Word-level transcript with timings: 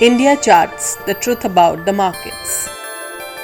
India 0.00 0.36
Charts 0.36 0.94
The 1.06 1.14
Truth 1.14 1.44
About 1.44 1.84
the 1.84 1.92
Markets. 1.92 2.68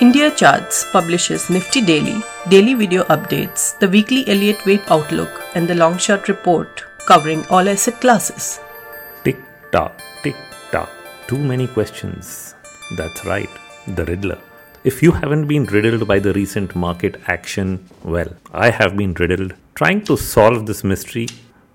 India 0.01 0.31
Charts 0.31 0.87
publishes 0.93 1.51
Nifty 1.51 1.81
Daily, 1.81 2.23
daily 2.49 2.75
video 2.75 3.03
updates, 3.15 3.77
the 3.81 3.89
weekly 3.89 4.23
Elliott 4.29 4.65
Wave 4.65 4.85
Outlook, 4.89 5.43
and 5.57 5.67
the 5.67 5.75
long 5.75 5.99
short 5.99 6.29
report 6.29 6.85
covering 7.07 7.45
all 7.47 7.69
asset 7.69 8.01
classes. 8.01 8.61
Tick 9.25 9.37
tock, 9.73 10.01
tick 10.23 10.37
tock. 10.71 10.89
Too 11.27 11.39
many 11.39 11.67
questions. 11.67 12.55
That's 12.97 13.25
right, 13.25 13.51
the 13.89 14.05
Riddler. 14.05 14.39
If 14.85 15.03
you 15.03 15.11
haven't 15.11 15.49
been 15.49 15.65
riddled 15.65 16.07
by 16.07 16.21
the 16.21 16.35
recent 16.35 16.77
market 16.77 17.21
action, 17.27 17.85
well, 18.05 18.29
I 18.53 18.71
have 18.71 18.97
been 18.97 19.15
riddled 19.15 19.55
trying 19.75 20.05
to 20.05 20.17
solve 20.17 20.67
this 20.67 20.85
mystery, 20.85 21.27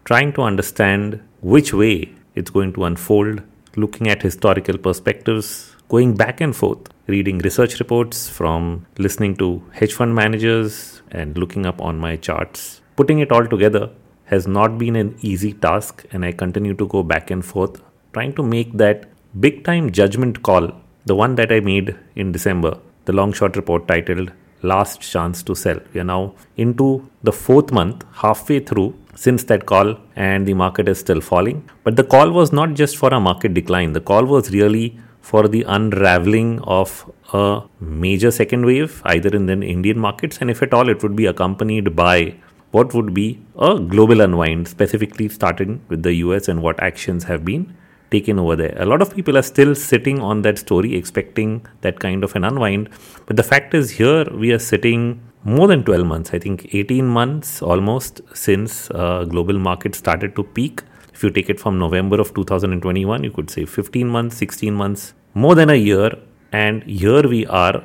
trying 0.05 0.31
to 0.33 0.43
understand 0.43 1.21
which 1.41 1.73
way 1.73 2.13
it's 2.33 2.49
going 2.49 2.71
to 2.75 2.85
unfold, 2.85 3.41
looking 3.79 4.07
at 4.07 4.21
historical 4.21 4.77
perspectives, 4.77 5.75
going 5.89 6.15
back 6.15 6.41
and 6.41 6.55
forth, 6.55 6.89
reading 7.07 7.39
research 7.39 7.79
reports 7.79 8.29
from 8.29 8.85
listening 8.97 9.35
to 9.37 9.61
hedge 9.71 9.93
fund 9.93 10.13
managers 10.13 11.01
and 11.11 11.37
looking 11.37 11.65
up 11.65 11.81
on 11.81 11.97
my 11.97 12.15
charts. 12.15 12.81
Putting 12.95 13.19
it 13.19 13.31
all 13.31 13.47
together 13.47 13.89
has 14.25 14.45
not 14.47 14.77
been 14.77 14.95
an 14.95 15.15
easy 15.21 15.53
task, 15.53 16.05
and 16.11 16.23
I 16.23 16.31
continue 16.31 16.75
to 16.75 16.87
go 16.87 17.01
back 17.03 17.31
and 17.31 17.43
forth 17.43 17.81
trying 18.13 18.33
to 18.33 18.43
make 18.43 18.73
that 18.77 19.05
big 19.39 19.63
time 19.63 19.91
judgment 19.91 20.43
call, 20.43 20.71
the 21.05 21.15
one 21.15 21.35
that 21.35 21.51
I 21.51 21.59
made 21.59 21.95
in 22.15 22.31
December, 22.31 22.77
the 23.05 23.13
long 23.13 23.33
short 23.33 23.55
report 23.55 23.87
titled 23.87 24.31
Last 24.61 25.01
Chance 25.01 25.43
to 25.43 25.55
Sell. 25.55 25.79
We 25.93 26.01
are 26.01 26.03
now 26.03 26.35
into 26.57 27.09
the 27.23 27.31
fourth 27.31 27.71
month, 27.71 28.03
halfway 28.13 28.59
through 28.59 28.95
since 29.15 29.43
that 29.45 29.65
call, 29.65 29.97
and 30.15 30.45
the 30.45 30.53
market 30.53 30.87
is 30.87 30.99
still 30.99 31.21
falling. 31.21 31.69
But 31.83 31.95
the 31.95 32.03
call 32.03 32.31
was 32.31 32.51
not 32.51 32.73
just 32.73 32.97
for 32.97 33.09
a 33.09 33.19
market 33.19 33.53
decline, 33.53 33.93
the 33.93 34.01
call 34.01 34.25
was 34.25 34.51
really 34.51 34.99
for 35.21 35.47
the 35.47 35.63
unraveling 35.63 36.59
of 36.61 37.11
a 37.33 37.61
major 37.79 38.31
second 38.31 38.65
wave, 38.65 39.01
either 39.05 39.29
in 39.29 39.45
the 39.45 39.53
Indian 39.61 39.99
markets, 39.99 40.37
and 40.41 40.49
if 40.49 40.61
at 40.61 40.73
all, 40.73 40.89
it 40.89 41.03
would 41.03 41.15
be 41.15 41.25
accompanied 41.25 41.95
by 41.95 42.35
what 42.71 42.93
would 42.93 43.13
be 43.13 43.39
a 43.57 43.79
global 43.79 44.21
unwind, 44.21 44.67
specifically 44.67 45.27
starting 45.27 45.81
with 45.89 46.03
the 46.03 46.13
US 46.15 46.47
and 46.47 46.61
what 46.61 46.79
actions 46.79 47.23
have 47.25 47.43
been 47.43 47.75
taken 48.11 48.39
over 48.39 48.55
there. 48.55 48.75
A 48.77 48.85
lot 48.85 49.01
of 49.01 49.15
people 49.15 49.37
are 49.37 49.41
still 49.41 49.75
sitting 49.75 50.19
on 50.19 50.41
that 50.43 50.57
story, 50.57 50.95
expecting 50.95 51.65
that 51.81 51.99
kind 51.99 52.23
of 52.23 52.35
an 52.35 52.43
unwind. 52.43 52.89
But 53.25 53.35
the 53.35 53.43
fact 53.43 53.73
is, 53.73 53.91
here 53.91 54.25
we 54.33 54.51
are 54.51 54.59
sitting 54.59 55.21
more 55.43 55.67
than 55.67 55.83
12 55.83 56.05
months, 56.05 56.33
I 56.33 56.39
think 56.39 56.73
18 56.73 57.05
months 57.07 57.61
almost 57.61 58.21
since 58.33 58.91
uh, 58.91 59.23
global 59.23 59.57
market 59.57 59.95
started 59.95 60.35
to 60.35 60.43
peak. 60.43 60.81
If 61.13 61.23
you 61.23 61.29
take 61.29 61.49
it 61.49 61.59
from 61.59 61.79
November 61.79 62.19
of 62.19 62.33
2021, 62.33 63.23
you 63.23 63.31
could 63.31 63.49
say 63.49 63.65
15 63.65 64.07
months, 64.07 64.37
16 64.37 64.73
months, 64.73 65.13
more 65.33 65.55
than 65.55 65.69
a 65.69 65.75
year. 65.75 66.11
And 66.51 66.83
here 66.83 67.27
we 67.27 67.45
are 67.45 67.83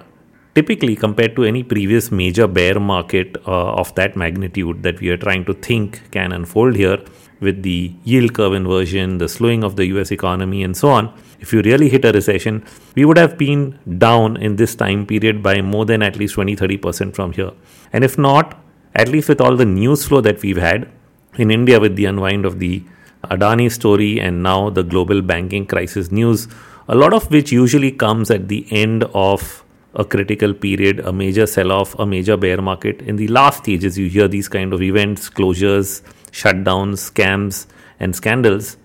typically 0.55 0.97
compared 0.97 1.35
to 1.37 1.45
any 1.45 1.63
previous 1.63 2.11
major 2.11 2.47
bear 2.47 2.79
market 2.79 3.37
uh, 3.47 3.75
of 3.75 3.95
that 3.97 4.17
magnitude 4.17 4.83
that 4.83 5.01
we 5.01 5.11
are 5.11 5.17
trying 5.17 5.45
to 5.45 5.55
think 5.55 6.01
can 6.13 6.33
unfold 6.33 6.77
here 6.77 6.99
with 7.41 7.63
the 7.63 7.95
yield 8.05 8.35
curve 8.35 8.55
inversion, 8.55 9.19
the 9.19 9.29
slowing 9.29 9.65
of 9.65 9.77
the 9.77 9.87
US 9.87 10.11
economy, 10.11 10.63
and 10.63 10.77
so 10.77 10.89
on. 10.89 11.13
If 11.41 11.53
you 11.53 11.63
really 11.63 11.89
hit 11.89 12.05
a 12.05 12.13
recession, 12.13 12.65
we 12.95 13.05
would 13.05 13.19
have 13.19 13.37
been 13.37 13.79
down 13.99 14.37
in 14.37 14.57
this 14.57 14.75
time 14.75 15.07
period 15.07 15.43
by 15.43 15.61
more 15.61 15.85
than 15.85 16.03
at 16.03 16.17
least 16.17 16.35
20 16.35 16.57
30% 16.57 17.15
from 17.15 17.33
here. 17.33 17.51
And 17.93 18.05
if 18.05 18.17
not, 18.17 18.59
at 18.95 19.09
least 19.09 19.29
with 19.29 19.41
all 19.41 19.57
the 19.57 19.65
news 19.65 20.07
flow 20.07 20.21
that 20.21 20.41
we've 20.43 20.57
had 20.57 20.89
in 21.37 21.51
India 21.51 21.81
with 21.81 21.97
the 21.97 22.05
unwind 22.05 22.47
of 22.47 22.59
the 22.61 22.83
Adani 23.25 23.71
story 23.71 24.21
and 24.21 24.43
now 24.43 24.71
the 24.71 24.83
global 24.83 25.23
banking 25.23 25.67
crisis 25.67 26.11
news, 26.13 26.47
a 26.89 26.95
lot 26.95 27.13
of 27.13 27.31
which 27.31 27.51
usually 27.51 27.91
comes 27.91 28.31
at 28.31 28.49
the 28.49 28.67
end 28.71 29.05
of 29.15 29.64
a 29.95 30.05
critical 30.05 30.53
period, 30.53 31.01
a 31.01 31.13
major 31.13 31.47
sell 31.47 31.71
off, 31.73 31.99
a 31.99 32.07
major 32.07 32.37
bear 32.37 32.61
market. 32.61 33.01
In 33.03 33.17
the 33.17 33.29
last 33.29 33.59
stages, 33.59 33.99
you 33.99 34.09
hear 34.09 34.29
these 34.29 34.49
kind 34.49 34.73
of 34.73 34.83
events, 34.83 35.31
closures, 35.31 36.03
shutdowns, 36.33 37.11
scams, 37.11 37.67
and 38.01 38.15
scandals. 38.15 38.77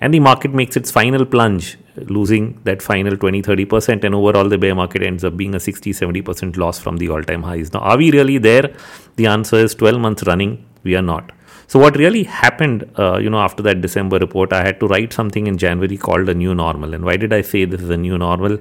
And 0.00 0.12
the 0.12 0.20
market 0.20 0.52
makes 0.52 0.76
its 0.76 0.90
final 0.90 1.24
plunge, 1.24 1.78
losing 1.96 2.60
that 2.64 2.82
final 2.82 3.16
20 3.16 3.42
30%. 3.42 4.04
And 4.04 4.14
overall, 4.14 4.48
the 4.48 4.58
bear 4.58 4.74
market 4.74 5.02
ends 5.02 5.24
up 5.24 5.36
being 5.36 5.54
a 5.54 5.60
60 5.60 5.92
70% 5.92 6.56
loss 6.56 6.78
from 6.78 6.96
the 6.96 7.08
all 7.08 7.22
time 7.22 7.42
highs. 7.42 7.72
Now, 7.72 7.80
are 7.80 7.96
we 7.96 8.10
really 8.10 8.38
there? 8.38 8.74
The 9.16 9.26
answer 9.26 9.56
is 9.56 9.74
12 9.74 10.00
months 10.00 10.24
running, 10.26 10.64
we 10.82 10.96
are 10.96 11.02
not. 11.02 11.32
So, 11.66 11.78
what 11.78 11.96
really 11.96 12.24
happened, 12.24 12.90
uh, 12.98 13.18
you 13.18 13.30
know, 13.30 13.40
after 13.40 13.62
that 13.62 13.80
December 13.80 14.18
report, 14.18 14.52
I 14.52 14.62
had 14.64 14.80
to 14.80 14.86
write 14.86 15.12
something 15.12 15.46
in 15.46 15.56
January 15.56 15.96
called 15.96 16.28
a 16.28 16.34
new 16.34 16.54
normal. 16.54 16.94
And 16.94 17.04
why 17.04 17.16
did 17.16 17.32
I 17.32 17.40
say 17.40 17.64
this 17.64 17.80
is 17.80 17.90
a 17.90 17.96
new 17.96 18.18
normal? 18.18 18.58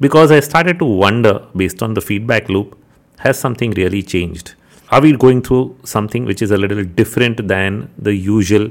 Because 0.00 0.30
I 0.30 0.40
started 0.40 0.78
to 0.78 0.84
wonder 0.84 1.46
based 1.56 1.82
on 1.82 1.94
the 1.94 2.00
feedback 2.00 2.48
loop 2.48 2.78
has 3.18 3.38
something 3.38 3.72
really 3.72 4.02
changed? 4.02 4.54
Are 4.90 5.00
we 5.00 5.12
going 5.16 5.42
through 5.42 5.76
something 5.84 6.24
which 6.24 6.40
is 6.40 6.50
a 6.50 6.56
little 6.56 6.84
different 6.84 7.46
than 7.48 7.90
the 7.98 8.14
usual 8.14 8.70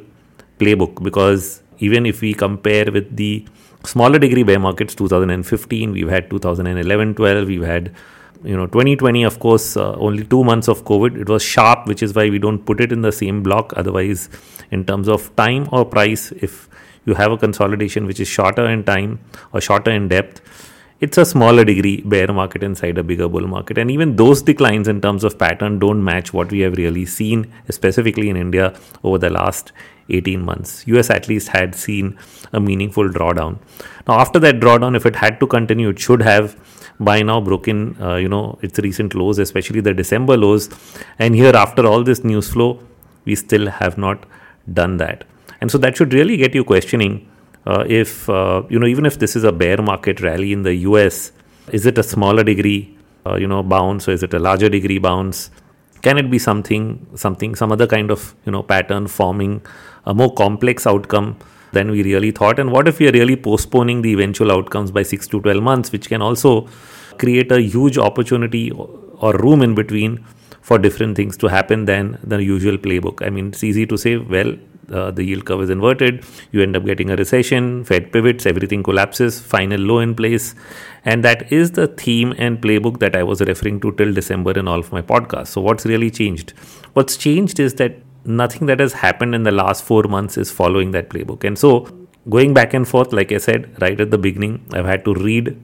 playbook? 0.58 1.04
Because 1.04 1.62
even 1.80 2.06
if 2.06 2.22
we 2.22 2.34
compare 2.34 2.86
with 2.92 3.16
the 3.16 3.46
smaller 3.84 4.20
degree 4.20 4.44
bear 4.44 4.60
markets 4.60 4.96
2015 4.96 5.92
we've 5.92 6.10
had 6.10 6.30
2011 6.30 7.14
12 7.14 7.48
we've 7.48 7.62
had 7.62 7.94
you 8.44 8.56
know 8.58 8.66
2020 8.66 9.24
of 9.24 9.40
course 9.40 9.78
uh, 9.78 9.94
only 9.94 10.24
2 10.24 10.44
months 10.44 10.68
of 10.68 10.84
covid 10.84 11.16
it 11.22 11.30
was 11.30 11.44
sharp 11.44 11.88
which 11.88 12.04
is 12.04 12.14
why 12.14 12.30
we 12.30 12.40
don't 12.40 12.66
put 12.66 12.82
it 12.82 12.92
in 12.92 13.02
the 13.02 13.12
same 13.12 13.42
block 13.44 13.74
otherwise 13.78 14.30
in 14.72 14.84
terms 14.84 15.08
of 15.08 15.34
time 15.36 15.70
or 15.72 15.86
price 15.86 16.32
if 16.48 16.68
you 17.06 17.14
have 17.14 17.32
a 17.32 17.38
consolidation 17.38 18.06
which 18.06 18.20
is 18.20 18.28
shorter 18.28 18.68
in 18.68 18.84
time 18.84 19.20
or 19.54 19.62
shorter 19.62 19.92
in 19.92 20.08
depth 20.08 20.42
it's 21.00 21.18
a 21.18 21.26
smaller 21.26 21.64
degree 21.64 22.02
bear 22.02 22.32
market 22.34 22.64
inside 22.64 22.98
a 22.98 23.04
bigger 23.04 23.28
bull 23.28 23.48
market. 23.48 23.78
And 23.78 23.92
even 23.92 24.16
those 24.16 24.42
declines 24.42 24.88
in 24.88 25.02
terms 25.02 25.24
of 25.24 25.38
pattern 25.38 25.80
don't 25.80 26.04
match 26.04 26.34
what 26.34 26.52
we 26.52 26.62
have 26.62 26.78
really 26.78 27.06
seen, 27.06 27.52
specifically 27.70 28.30
in 28.30 28.38
India 28.38 28.78
over 29.04 29.18
the 29.18 29.30
last 29.30 29.72
18 30.10 30.44
months. 30.44 30.88
US 30.88 31.10
at 31.10 31.28
least 31.28 31.50
had 31.50 31.76
seen 31.76 32.18
a 32.54 32.60
meaningful 32.60 33.10
drawdown. 33.10 33.60
Now, 34.08 34.20
after 34.20 34.40
that 34.40 34.60
drawdown, 34.60 34.96
if 34.96 35.06
it 35.06 35.16
had 35.16 35.40
to 35.40 35.48
continue, 35.48 35.90
it 35.90 36.00
should 36.00 36.22
have 36.22 36.56
by 37.00 37.22
now 37.22 37.40
broken, 37.42 37.96
uh, 38.02 38.16
you 38.16 38.30
know, 38.30 38.58
its 38.62 38.80
recent 38.80 39.14
lows, 39.14 39.38
especially 39.38 39.82
the 39.82 39.94
December 39.94 40.36
lows. 40.36 40.70
And 41.20 41.36
here, 41.36 41.56
after 41.56 41.86
all 41.86 42.04
this 42.04 42.24
news 42.24 42.50
flow, 42.50 42.80
we 43.26 43.36
still 43.36 43.68
have 43.68 43.98
not 43.98 44.26
done 44.74 44.98
that. 44.98 45.26
And 45.62 45.70
so 45.70 45.78
that 45.80 45.98
should 45.98 46.14
really 46.14 46.38
get 46.38 46.56
you 46.56 46.64
questioning 46.64 47.30
if 47.88 48.30
uh, 48.30 48.64
you 48.70 48.80
know 48.80 48.88
even 48.88 49.06
if 49.06 49.20
this 49.20 49.36
is 49.36 49.44
a 49.44 49.52
bear 49.52 49.82
market 49.82 50.22
rally 50.22 50.54
in 50.54 50.64
the 50.64 50.76
US, 50.90 51.32
is 51.72 51.86
it 51.86 51.98
a 51.98 52.04
smaller 52.04 52.44
degree 52.44 52.98
uh, 53.26 53.36
you 53.36 53.48
know 53.48 53.64
bounce 53.64 54.08
or 54.08 54.12
is 54.12 54.24
it 54.24 54.34
a 54.34 54.40
larger 54.40 54.70
degree 54.70 55.00
bounce? 55.00 55.50
Can 56.02 56.18
it 56.18 56.30
be 56.30 56.40
something 56.40 57.06
something 57.16 57.56
some 57.56 57.72
other 57.72 57.88
kind 57.88 58.12
of 58.12 58.36
you 58.46 58.52
know 58.52 58.64
pattern 58.64 59.08
forming 59.08 59.62
a 60.06 60.14
more 60.14 60.34
complex 60.34 60.88
outcome 60.88 61.38
than 61.74 61.92
we 61.92 62.04
really 62.04 62.32
thought? 62.32 62.60
And 62.60 62.72
what 62.72 62.88
if 62.88 63.00
we 63.00 63.10
are 63.10 63.12
really 63.12 63.36
postponing 63.36 64.02
the 64.02 64.14
eventual 64.14 64.52
outcomes 64.52 64.92
by 64.92 65.04
six 65.04 65.28
to 65.30 65.42
twelve 65.42 65.64
months, 65.64 65.92
which 65.92 66.08
can 66.08 66.22
also 66.22 66.68
create 67.18 67.52
a 67.52 67.62
huge 67.62 67.98
opportunity 67.98 68.72
or 68.72 69.34
room 69.34 69.62
in 69.62 69.74
between 69.74 70.24
for 70.62 70.78
different 70.78 71.16
things 71.16 71.38
to 71.38 71.48
happen 71.48 71.86
than 71.86 72.18
the 72.24 72.44
usual 72.44 72.78
playbook. 72.78 73.26
I 73.26 73.30
mean, 73.30 73.48
it's 73.48 73.64
easy 73.64 73.86
to 73.88 73.98
say, 73.98 74.18
well, 74.18 74.54
uh, 74.92 75.12
the 75.12 75.24
yield 75.24 75.46
curve 75.46 75.62
is 75.62 75.70
inverted, 75.70 76.26
you 76.52 76.62
end 76.62 76.76
up 76.76 76.86
getting 76.86 77.10
a 77.10 77.16
recession, 77.16 77.84
Fed 77.84 78.12
pivots, 78.12 78.46
everything 78.46 78.84
collapses, 78.84 79.40
final 79.40 79.80
low 79.80 80.00
in 80.00 80.16
place. 80.16 80.56
And 81.06 81.24
that 81.24 81.52
is 81.52 81.72
the 81.72 81.88
theme 81.88 82.34
and 82.38 82.62
playbook 82.62 83.00
that 83.00 83.16
I 83.16 83.24
was 83.24 83.42
referring 83.42 83.80
to 83.82 83.92
till 83.94 84.14
December 84.14 84.52
in 84.52 84.68
all 84.68 84.80
of 84.80 84.92
my 84.92 85.02
podcasts. 85.02 85.48
So, 85.48 85.62
what's 85.62 85.86
really 85.86 86.10
changed? 86.10 86.52
What's 86.94 87.18
changed 87.18 87.60
is 87.60 87.76
that 87.76 87.98
nothing 88.26 88.68
that 88.68 88.80
has 88.80 88.94
happened 88.94 89.36
in 89.36 89.44
the 89.44 89.52
last 89.52 89.84
four 89.84 90.04
months 90.04 90.38
is 90.38 90.52
following 90.52 90.92
that 90.92 91.10
playbook. 91.10 91.44
And 91.44 91.58
so, 91.58 91.88
going 92.30 92.54
back 92.54 92.74
and 92.74 92.88
forth, 92.88 93.14
like 93.14 93.32
I 93.32 93.38
said 93.38 93.82
right 93.82 94.00
at 94.00 94.12
the 94.12 94.18
beginning, 94.18 94.66
I've 94.74 94.86
had 94.86 95.06
to 95.06 95.14
read, 95.14 95.58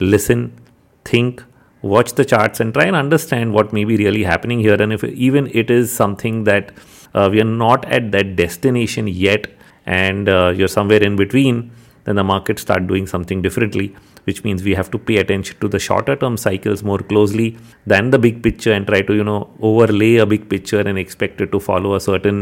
listen, 0.00 0.58
think, 1.04 1.44
watch 1.82 2.14
the 2.14 2.24
charts, 2.24 2.60
and 2.60 2.74
try 2.74 2.84
and 2.84 2.96
understand 2.96 3.52
what 3.52 3.72
may 3.72 3.84
be 3.84 3.96
really 3.96 4.24
happening 4.24 4.58
here. 4.58 4.80
And 4.80 4.92
if 4.92 5.04
even 5.04 5.48
it 5.54 5.70
is 5.70 5.92
something 5.92 6.44
that 6.44 6.72
uh, 7.14 7.28
we 7.30 7.40
are 7.40 7.52
not 7.64 7.84
at 7.86 8.12
that 8.12 8.36
destination 8.36 9.06
yet 9.06 9.46
and 9.86 10.28
uh, 10.28 10.52
you're 10.54 10.68
somewhere 10.68 11.02
in 11.02 11.16
between 11.16 11.70
then 12.04 12.16
the 12.16 12.24
market 12.24 12.58
start 12.58 12.86
doing 12.86 13.06
something 13.06 13.42
differently 13.42 13.94
which 14.24 14.44
means 14.44 14.62
we 14.62 14.74
have 14.74 14.90
to 14.90 14.98
pay 14.98 15.16
attention 15.16 15.56
to 15.62 15.68
the 15.74 15.78
shorter 15.78 16.14
term 16.22 16.36
cycles 16.36 16.82
more 16.82 16.98
closely 16.98 17.56
than 17.86 18.10
the 18.10 18.18
big 18.18 18.42
picture 18.42 18.72
and 18.72 18.86
try 18.86 19.00
to 19.10 19.14
you 19.14 19.24
know 19.24 19.40
overlay 19.60 20.16
a 20.16 20.26
big 20.26 20.48
picture 20.48 20.80
and 20.80 20.98
expect 20.98 21.40
it 21.40 21.50
to 21.52 21.60
follow 21.68 21.94
a 21.94 22.00
certain 22.00 22.40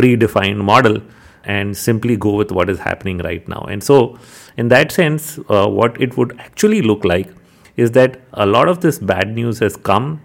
predefined 0.00 0.62
model 0.72 1.00
and 1.44 1.76
simply 1.76 2.16
go 2.16 2.32
with 2.34 2.50
what 2.50 2.68
is 2.68 2.78
happening 2.80 3.18
right 3.18 3.48
now. 3.48 3.64
And 3.70 3.82
so 3.82 4.18
in 4.56 4.68
that 4.68 4.92
sense 4.92 5.38
uh, 5.48 5.66
what 5.68 6.00
it 6.00 6.16
would 6.16 6.38
actually 6.38 6.82
look 6.82 7.04
like 7.04 7.28
is 7.76 7.92
that 7.92 8.20
a 8.32 8.46
lot 8.46 8.68
of 8.68 8.80
this 8.80 8.98
bad 8.98 9.34
news 9.34 9.58
has 9.60 9.76
come 9.76 10.20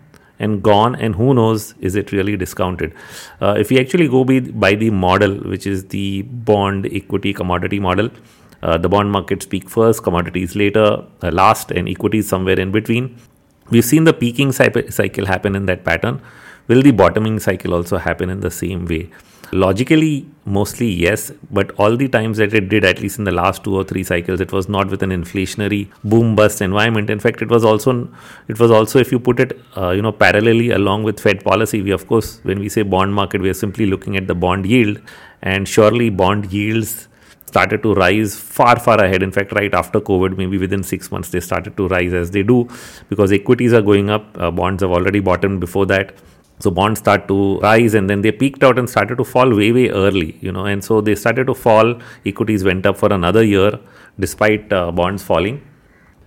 and 0.48 0.62
gone 0.68 1.00
and 1.08 1.22
who 1.22 1.34
knows 1.40 1.66
is 1.90 1.98
it 2.02 2.14
really 2.18 2.36
discounted 2.44 2.94
uh, 3.42 3.56
if 3.64 3.74
we 3.74 3.80
actually 3.86 4.08
go 4.18 4.22
by, 4.34 4.40
by 4.66 4.74
the 4.84 4.92
model 5.08 5.34
which 5.56 5.66
is 5.74 5.88
the 5.96 6.06
bond 6.52 6.88
equity 7.02 7.34
commodity 7.42 7.82
model 7.90 8.14
Uh, 8.70 8.74
the 8.82 8.90
bond 8.94 9.12
markets 9.14 9.48
peak 9.52 9.70
first, 9.74 10.02
commodities 10.08 10.52
later, 10.62 10.84
uh, 11.28 11.30
last, 11.38 11.72
and 11.78 11.90
equities 11.94 12.28
somewhere 12.34 12.60
in 12.64 12.74
between. 12.76 13.06
We've 13.76 13.88
seen 13.88 14.04
the 14.10 14.14
peaking 14.20 14.52
cycle 14.58 15.26
happen 15.32 15.58
in 15.60 15.66
that 15.70 15.82
pattern. 15.88 16.20
Will 16.68 16.84
the 16.88 16.94
bottoming 17.00 17.40
cycle 17.46 17.74
also 17.78 18.02
happen 18.08 18.30
in 18.36 18.44
the 18.46 18.52
same 18.58 18.84
way? 18.92 19.02
Logically, 19.54 20.26
mostly 20.46 20.90
yes, 20.90 21.30
but 21.52 21.72
all 21.72 21.98
the 21.98 22.08
times 22.08 22.38
that 22.38 22.54
it 22.54 22.70
did, 22.70 22.86
at 22.86 23.02
least 23.02 23.20
in 23.20 23.26
the 23.26 23.32
last 23.34 23.66
two 23.66 23.76
or 23.76 23.84
three 23.84 24.02
cycles, 24.02 24.40
it 24.40 24.54
was 24.54 24.70
not 24.70 24.88
with 24.88 25.04
an 25.04 25.10
inflationary 25.10 25.90
boom 26.06 26.38
bust 26.38 26.62
environment. 26.62 27.10
In 27.10 27.20
fact, 27.20 27.42
it 27.42 27.50
was 27.50 27.66
also 27.66 28.08
it 28.48 28.58
was 28.60 28.72
also 28.72 29.00
if 29.00 29.12
you 29.12 29.20
put 29.20 29.42
it, 29.42 29.60
uh, 29.76 29.90
you 29.90 30.02
know, 30.02 30.14
parallelly 30.14 30.74
along 30.74 31.04
with 31.04 31.20
Fed 31.20 31.44
policy. 31.44 31.82
We 31.82 31.92
of 31.92 32.08
course, 32.08 32.40
when 32.44 32.60
we 32.60 32.70
say 32.70 32.84
bond 32.84 33.14
market, 33.14 33.42
we 33.42 33.50
are 33.50 33.60
simply 33.66 33.88
looking 33.88 34.16
at 34.16 34.28
the 34.28 34.36
bond 34.36 34.66
yield, 34.66 35.02
and 35.42 35.68
surely 35.68 36.10
bond 36.10 36.54
yields 36.54 37.10
started 37.46 37.84
to 37.84 37.94
rise 37.94 38.40
far 38.40 38.80
far 38.80 38.98
ahead 39.04 39.22
in 39.22 39.32
fact 39.38 39.52
right 39.58 39.74
after 39.74 40.00
covid 40.10 40.38
maybe 40.38 40.58
within 40.58 40.84
6 40.84 41.12
months 41.12 41.32
they 41.32 41.42
started 41.48 41.76
to 41.80 41.88
rise 41.94 42.14
as 42.14 42.32
they 42.36 42.44
do 42.52 42.60
because 43.10 43.34
equities 43.38 43.74
are 43.74 43.82
going 43.82 44.10
up 44.10 44.38
uh, 44.40 44.50
bonds 44.60 44.82
have 44.82 44.94
already 45.00 45.20
bottomed 45.20 45.60
before 45.60 45.86
that 45.86 46.14
so 46.62 46.72
bonds 46.72 47.00
start 47.00 47.28
to 47.28 47.60
rise 47.60 47.94
and 47.94 48.10
then 48.10 48.22
they 48.22 48.32
peaked 48.32 48.64
out 48.64 48.78
and 48.78 48.90
started 48.90 49.18
to 49.18 49.24
fall 49.24 49.50
way 49.62 49.72
way 49.72 49.90
early 49.90 50.38
you 50.42 50.52
know 50.52 50.66
and 50.66 50.84
so 50.84 51.02
they 51.02 51.16
started 51.16 51.48
to 51.48 51.54
fall 51.54 51.96
equities 52.26 52.64
went 52.64 52.86
up 52.86 52.98
for 52.98 53.12
another 53.12 53.44
year 53.44 53.72
despite 54.20 54.72
uh, 54.72 54.92
bonds 54.92 55.24
falling 55.24 55.62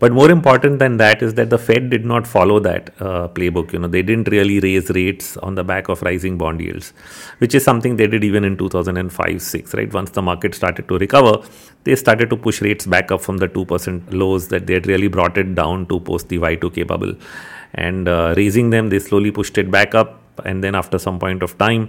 but 0.00 0.12
more 0.12 0.30
important 0.30 0.80
than 0.80 0.96
that 0.96 1.22
is 1.22 1.34
that 1.34 1.50
the 1.50 1.56
Fed 1.56 1.88
did 1.88 2.04
not 2.04 2.26
follow 2.26 2.58
that 2.60 2.90
uh, 3.00 3.28
playbook. 3.28 3.72
You 3.72 3.78
know, 3.78 3.88
they 3.88 4.02
didn't 4.02 4.28
really 4.28 4.58
raise 4.60 4.90
rates 4.90 5.36
on 5.36 5.54
the 5.54 5.62
back 5.62 5.88
of 5.88 6.02
rising 6.02 6.36
bond 6.36 6.60
yields, 6.60 6.92
which 7.38 7.54
is 7.54 7.62
something 7.62 7.96
they 7.96 8.08
did 8.08 8.24
even 8.24 8.44
in 8.44 8.56
2005-6. 8.56 9.74
Right, 9.74 9.92
once 9.92 10.10
the 10.10 10.20
market 10.20 10.54
started 10.54 10.88
to 10.88 10.98
recover, 10.98 11.42
they 11.84 11.94
started 11.94 12.28
to 12.30 12.36
push 12.36 12.60
rates 12.60 12.86
back 12.86 13.12
up 13.12 13.20
from 13.20 13.38
the 13.38 13.46
two 13.46 13.64
percent 13.64 14.12
lows 14.12 14.48
that 14.48 14.66
they 14.66 14.74
had 14.74 14.86
really 14.88 15.08
brought 15.08 15.38
it 15.38 15.54
down 15.54 15.86
to 15.86 16.00
post 16.00 16.28
the 16.28 16.38
Y2K 16.38 16.86
bubble, 16.86 17.14
and 17.74 18.08
uh, 18.08 18.34
raising 18.36 18.70
them, 18.70 18.88
they 18.88 18.98
slowly 18.98 19.30
pushed 19.30 19.56
it 19.58 19.70
back 19.70 19.94
up 19.94 20.23
and 20.44 20.64
then 20.64 20.74
after 20.74 20.98
some 20.98 21.18
point 21.18 21.42
of 21.42 21.56
time 21.58 21.88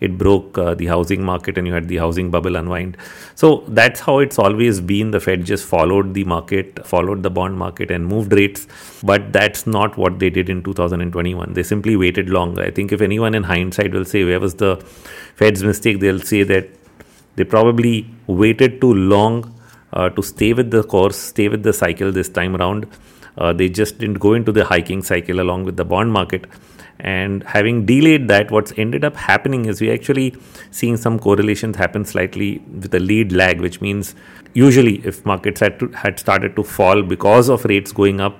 it 0.00 0.18
broke 0.18 0.58
uh, 0.58 0.74
the 0.74 0.86
housing 0.86 1.24
market 1.24 1.56
and 1.56 1.66
you 1.66 1.72
had 1.72 1.88
the 1.88 1.96
housing 1.96 2.30
bubble 2.30 2.56
unwind. 2.56 2.96
So 3.34 3.64
that's 3.68 4.00
how 4.00 4.18
it's 4.18 4.38
always 4.38 4.80
been. 4.80 5.10
The 5.10 5.20
fed 5.20 5.44
just 5.44 5.64
followed 5.64 6.12
the 6.14 6.24
market 6.24 6.86
followed 6.86 7.22
the 7.22 7.30
bond 7.30 7.56
market 7.56 7.90
and 7.90 8.06
moved 8.06 8.32
rates. 8.32 8.66
But 9.02 9.32
that's 9.32 9.66
not 9.66 9.96
what 9.96 10.18
they 10.18 10.30
did 10.30 10.50
in 10.50 10.62
2021 10.62 11.54
they 11.54 11.62
simply 11.62 11.96
waited 11.96 12.28
longer. 12.28 12.62
I 12.62 12.70
think 12.70 12.92
if 12.92 13.00
anyone 13.00 13.34
in 13.34 13.44
hindsight 13.44 13.92
will 13.92 14.04
say 14.04 14.24
where 14.24 14.40
was 14.40 14.54
the 14.54 14.76
fed's 15.34 15.62
mistake? 15.62 16.00
They'll 16.00 16.20
say 16.20 16.42
that 16.42 16.68
they 17.36 17.44
probably 17.44 18.10
waited 18.26 18.80
too 18.80 18.92
long 18.92 19.54
uh, 19.92 20.10
to 20.10 20.22
stay 20.22 20.52
with 20.52 20.70
the 20.70 20.82
course 20.82 21.16
stay 21.16 21.48
with 21.48 21.62
the 21.62 21.72
cycle 21.72 22.12
this 22.12 22.28
time 22.28 22.56
around. 22.56 22.86
Uh, 23.38 23.52
they 23.52 23.68
just 23.68 23.98
didn't 23.98 24.18
go 24.18 24.32
into 24.32 24.50
the 24.50 24.64
hiking 24.64 25.02
cycle 25.02 25.40
along 25.40 25.64
with 25.64 25.76
the 25.76 25.84
bond 25.84 26.10
market 26.10 26.46
and 26.98 27.42
having 27.44 27.84
delayed 27.84 28.28
that 28.28 28.50
what's 28.50 28.72
ended 28.76 29.04
up 29.04 29.16
happening 29.16 29.66
is 29.66 29.80
we 29.80 29.90
actually 29.90 30.34
seeing 30.70 30.96
some 30.96 31.18
correlations 31.18 31.76
happen 31.76 32.04
slightly 32.04 32.58
with 32.80 32.94
a 32.94 32.98
lead 32.98 33.32
lag 33.32 33.60
which 33.60 33.80
means 33.80 34.14
usually 34.54 34.96
if 35.06 35.24
markets 35.26 35.60
had 35.60 35.78
to, 35.78 35.88
had 35.88 36.18
started 36.18 36.56
to 36.56 36.62
fall 36.62 37.02
because 37.02 37.48
of 37.48 37.64
rates 37.66 37.92
going 37.92 38.20
up 38.20 38.38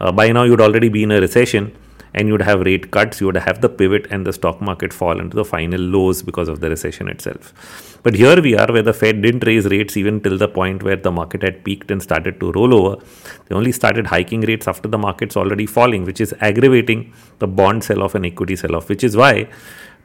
uh, 0.00 0.10
by 0.10 0.32
now 0.32 0.44
you'd 0.44 0.60
already 0.60 0.88
be 0.88 1.02
in 1.02 1.10
a 1.10 1.20
recession 1.20 1.76
and 2.14 2.28
you'd 2.28 2.42
have 2.42 2.60
rate 2.60 2.90
cuts, 2.90 3.20
you 3.20 3.26
would 3.26 3.36
have 3.36 3.60
the 3.60 3.68
pivot 3.68 4.06
and 4.10 4.26
the 4.26 4.32
stock 4.32 4.60
market 4.60 4.92
fall 4.92 5.20
into 5.20 5.36
the 5.36 5.44
final 5.44 5.80
lows 5.80 6.22
because 6.22 6.48
of 6.48 6.60
the 6.60 6.70
recession 6.70 7.08
itself. 7.08 7.98
But 8.02 8.14
here 8.14 8.40
we 8.40 8.56
are 8.56 8.66
where 8.72 8.82
the 8.82 8.94
Fed 8.94 9.20
didn't 9.22 9.46
raise 9.46 9.66
rates 9.66 9.96
even 9.96 10.20
till 10.20 10.38
the 10.38 10.48
point 10.48 10.82
where 10.82 10.96
the 10.96 11.10
market 11.10 11.42
had 11.42 11.64
peaked 11.64 11.90
and 11.90 12.02
started 12.02 12.40
to 12.40 12.52
roll 12.52 12.74
over. 12.74 13.04
They 13.46 13.54
only 13.54 13.72
started 13.72 14.06
hiking 14.06 14.40
rates 14.40 14.66
after 14.66 14.88
the 14.88 14.98
market's 14.98 15.36
already 15.36 15.66
falling, 15.66 16.04
which 16.04 16.20
is 16.20 16.34
aggravating 16.40 17.12
the 17.38 17.46
bond 17.46 17.84
sell 17.84 18.02
off 18.02 18.14
and 18.14 18.24
equity 18.24 18.56
sell 18.56 18.74
off, 18.74 18.88
which 18.88 19.04
is 19.04 19.16
why 19.16 19.48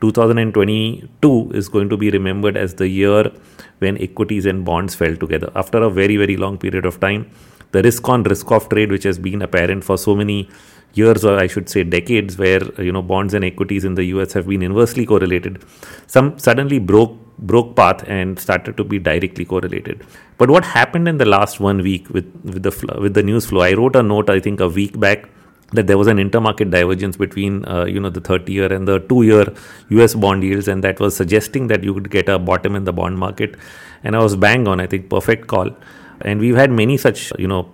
2022 0.01 1.51
is 1.53 1.69
going 1.69 1.87
to 1.89 1.97
be 1.97 2.11
remembered 2.11 2.57
as 2.57 2.75
the 2.75 2.87
year 2.87 3.31
when 3.79 3.97
equities 4.01 4.45
and 4.45 4.65
bonds 4.65 4.93
fell 4.93 5.15
together 5.15 5.51
after 5.55 5.81
a 5.81 5.89
very, 5.89 6.17
very 6.17 6.35
long 6.35 6.57
period 6.57 6.85
of 6.85 6.99
time. 6.99 7.29
The 7.71 7.81
risk 7.81 8.07
on 8.07 8.23
risk 8.23 8.51
off 8.51 8.69
trade, 8.69 8.91
which 8.91 9.03
has 9.03 9.17
been 9.19 9.41
apparent 9.41 9.83
for 9.83 9.97
so 9.97 10.15
many 10.15 10.49
years 10.97 11.25
or 11.25 11.37
I 11.37 11.47
should 11.47 11.69
say 11.69 11.83
decades 11.83 12.37
where 12.37 12.63
you 12.81 12.91
know 12.91 13.01
bonds 13.01 13.33
and 13.33 13.43
equities 13.43 13.85
in 13.85 13.95
the 13.95 14.05
US 14.15 14.33
have 14.33 14.47
been 14.47 14.61
inversely 14.61 15.05
correlated. 15.05 15.63
Some 16.07 16.37
suddenly 16.39 16.79
broke 16.79 17.15
broke 17.37 17.75
path 17.75 18.03
and 18.07 18.39
started 18.39 18.77
to 18.77 18.83
be 18.83 18.97
directly 18.97 19.45
correlated. 19.45 20.05
But 20.37 20.49
what 20.49 20.63
happened 20.63 21.07
in 21.07 21.17
the 21.17 21.25
last 21.25 21.59
one 21.59 21.81
week 21.81 22.09
with 22.09 22.31
with 22.43 22.63
the 22.63 22.99
with 22.99 23.13
the 23.13 23.23
news 23.23 23.47
flow? 23.47 23.61
I 23.61 23.73
wrote 23.73 23.95
a 23.95 24.03
note 24.03 24.29
I 24.29 24.39
think 24.39 24.59
a 24.59 24.67
week 24.67 24.99
back 24.99 25.29
that 25.73 25.87
there 25.87 25.97
was 25.97 26.07
an 26.07 26.17
intermarket 26.17 26.71
divergence 26.71 27.17
between 27.17 27.65
uh, 27.65 27.85
you 27.85 27.99
know 27.99 28.09
the 28.09 28.21
30 28.21 28.53
year 28.53 28.71
and 28.71 28.87
the 28.87 28.99
2 28.99 29.23
year 29.23 29.45
US 29.89 30.13
bond 30.13 30.43
yields 30.43 30.67
and 30.67 30.83
that 30.83 30.99
was 30.99 31.15
suggesting 31.15 31.67
that 31.67 31.83
you 31.83 31.93
could 31.93 32.09
get 32.09 32.29
a 32.29 32.37
bottom 32.39 32.75
in 32.75 32.83
the 32.85 32.93
bond 32.93 33.17
market. 33.17 33.55
And 34.03 34.15
I 34.15 34.19
was 34.19 34.35
bang 34.35 34.67
on 34.67 34.79
I 34.79 34.87
think 34.87 35.09
perfect 35.09 35.47
call. 35.47 35.75
And 36.21 36.39
we've 36.39 36.55
had 36.55 36.71
many 36.71 36.97
such 36.97 37.33
you 37.37 37.47
know 37.47 37.71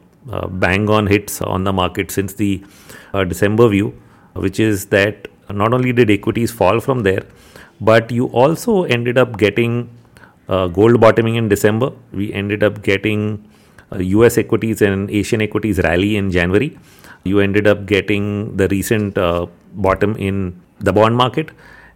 bang 0.47 0.89
on 0.89 1.07
hits 1.07 1.41
on 1.41 1.63
the 1.63 1.73
market 1.73 2.11
since 2.11 2.33
the 2.33 2.63
uh, 3.13 3.23
December 3.23 3.67
view, 3.69 3.93
which 4.33 4.59
is 4.59 4.85
that 4.87 5.27
not 5.49 5.73
only 5.73 5.91
did 5.91 6.09
equities 6.09 6.51
fall 6.51 6.79
from 6.79 7.03
there, 7.03 7.23
but 7.79 8.11
you 8.11 8.27
also 8.27 8.83
ended 8.83 9.17
up 9.17 9.37
getting 9.37 9.89
uh, 10.47 10.67
gold 10.67 10.99
bottoming 10.99 11.35
in 11.35 11.49
December. 11.49 11.91
We 12.11 12.31
ended 12.33 12.63
up 12.63 12.81
getting 12.83 13.47
US 13.93 14.37
uh, 14.37 14.41
equities 14.41 14.81
and 14.81 15.09
Asian 15.09 15.41
equities 15.41 15.79
rally 15.79 16.15
in 16.15 16.31
January. 16.31 16.77
You 17.23 17.39
ended 17.39 17.67
up 17.67 17.85
getting 17.85 18.57
the 18.57 18.67
recent 18.67 19.17
uh, 19.17 19.47
bottom 19.73 20.15
in 20.15 20.61
the 20.79 20.93
bond 20.93 21.15
market 21.15 21.51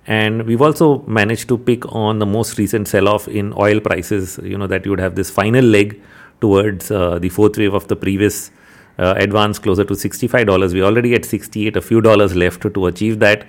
and 0.07 0.43
we've 0.43 0.61
also 0.61 1.01
managed 1.07 1.47
to 1.47 1.57
pick 1.57 1.85
on 1.93 2.19
the 2.19 2.25
most 2.25 2.57
recent 2.59 2.87
sell 2.87 3.07
off 3.07 3.27
in 3.27 3.53
oil 3.57 3.79
prices 3.79 4.39
you 4.43 4.57
know 4.57 4.67
that 4.67 4.85
you 4.85 4.91
would 4.91 4.99
have 4.99 5.15
this 5.15 5.31
final 5.31 5.65
leg 5.65 5.99
towards 6.41 6.91
uh, 6.91 7.19
the 7.19 7.29
fourth 7.29 7.57
wave 7.57 7.73
of 7.73 7.87
the 7.87 7.95
previous 7.95 8.51
uh, 8.97 9.13
advance 9.17 9.59
closer 9.59 9.83
to 9.83 9.93
$65. 9.93 10.73
We're 10.73 10.83
already 10.83 11.13
at 11.15 11.25
68, 11.25 11.75
a 11.75 11.81
few 11.81 12.01
dollars 12.01 12.35
left 12.35 12.61
to, 12.61 12.69
to 12.71 12.87
achieve 12.87 13.19
that. 13.19 13.45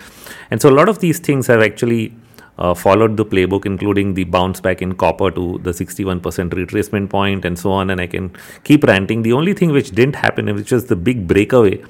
And 0.50 0.60
so 0.60 0.68
a 0.68 0.74
lot 0.74 0.88
of 0.88 0.98
these 0.98 1.18
things 1.18 1.46
have 1.46 1.62
actually 1.62 2.14
uh, 2.58 2.74
followed 2.74 3.16
the 3.16 3.24
playbook, 3.24 3.66
including 3.66 4.14
the 4.14 4.24
bounce 4.24 4.60
back 4.60 4.82
in 4.82 4.94
copper 4.94 5.30
to 5.30 5.58
the 5.62 5.70
61% 5.70 6.20
retracement 6.50 7.10
point 7.10 7.44
and 7.44 7.58
so 7.58 7.70
on. 7.70 7.90
And 7.90 8.00
I 8.00 8.06
can 8.06 8.34
keep 8.64 8.84
ranting. 8.84 9.22
The 9.22 9.32
only 9.32 9.54
thing 9.54 9.72
which 9.72 9.90
didn't 9.90 10.16
happen, 10.16 10.52
which 10.54 10.72
was 10.72 10.86
the 10.86 10.96
big 10.96 11.28
breakaway, 11.28 11.82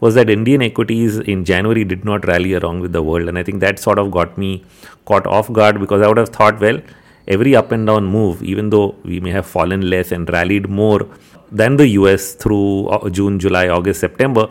was 0.00 0.14
that 0.14 0.28
Indian 0.28 0.62
equities 0.62 1.18
in 1.18 1.44
January 1.44 1.84
did 1.84 2.04
not 2.04 2.26
rally 2.26 2.52
along 2.52 2.80
with 2.80 2.92
the 2.92 3.02
world. 3.02 3.28
And 3.28 3.38
I 3.38 3.42
think 3.42 3.60
that 3.60 3.78
sort 3.78 3.98
of 3.98 4.10
got 4.10 4.36
me 4.36 4.64
caught 5.06 5.26
off 5.26 5.52
guard 5.52 5.80
because 5.80 6.02
I 6.02 6.08
would 6.08 6.18
have 6.18 6.30
thought, 6.30 6.60
well, 6.60 6.80
every 7.26 7.56
up 7.56 7.72
and 7.72 7.86
down 7.86 8.04
move, 8.04 8.42
even 8.42 8.70
though 8.70 8.94
we 9.04 9.20
may 9.20 9.30
have 9.30 9.46
fallen 9.46 9.88
less 9.90 10.12
and 10.12 10.28
rallied 10.30 10.68
more 10.68 11.08
than 11.50 11.76
the 11.76 11.88
US 12.00 12.34
through 12.34 12.88
uh, 12.88 13.08
June, 13.10 13.38
July, 13.38 13.68
August, 13.68 14.00
September, 14.00 14.48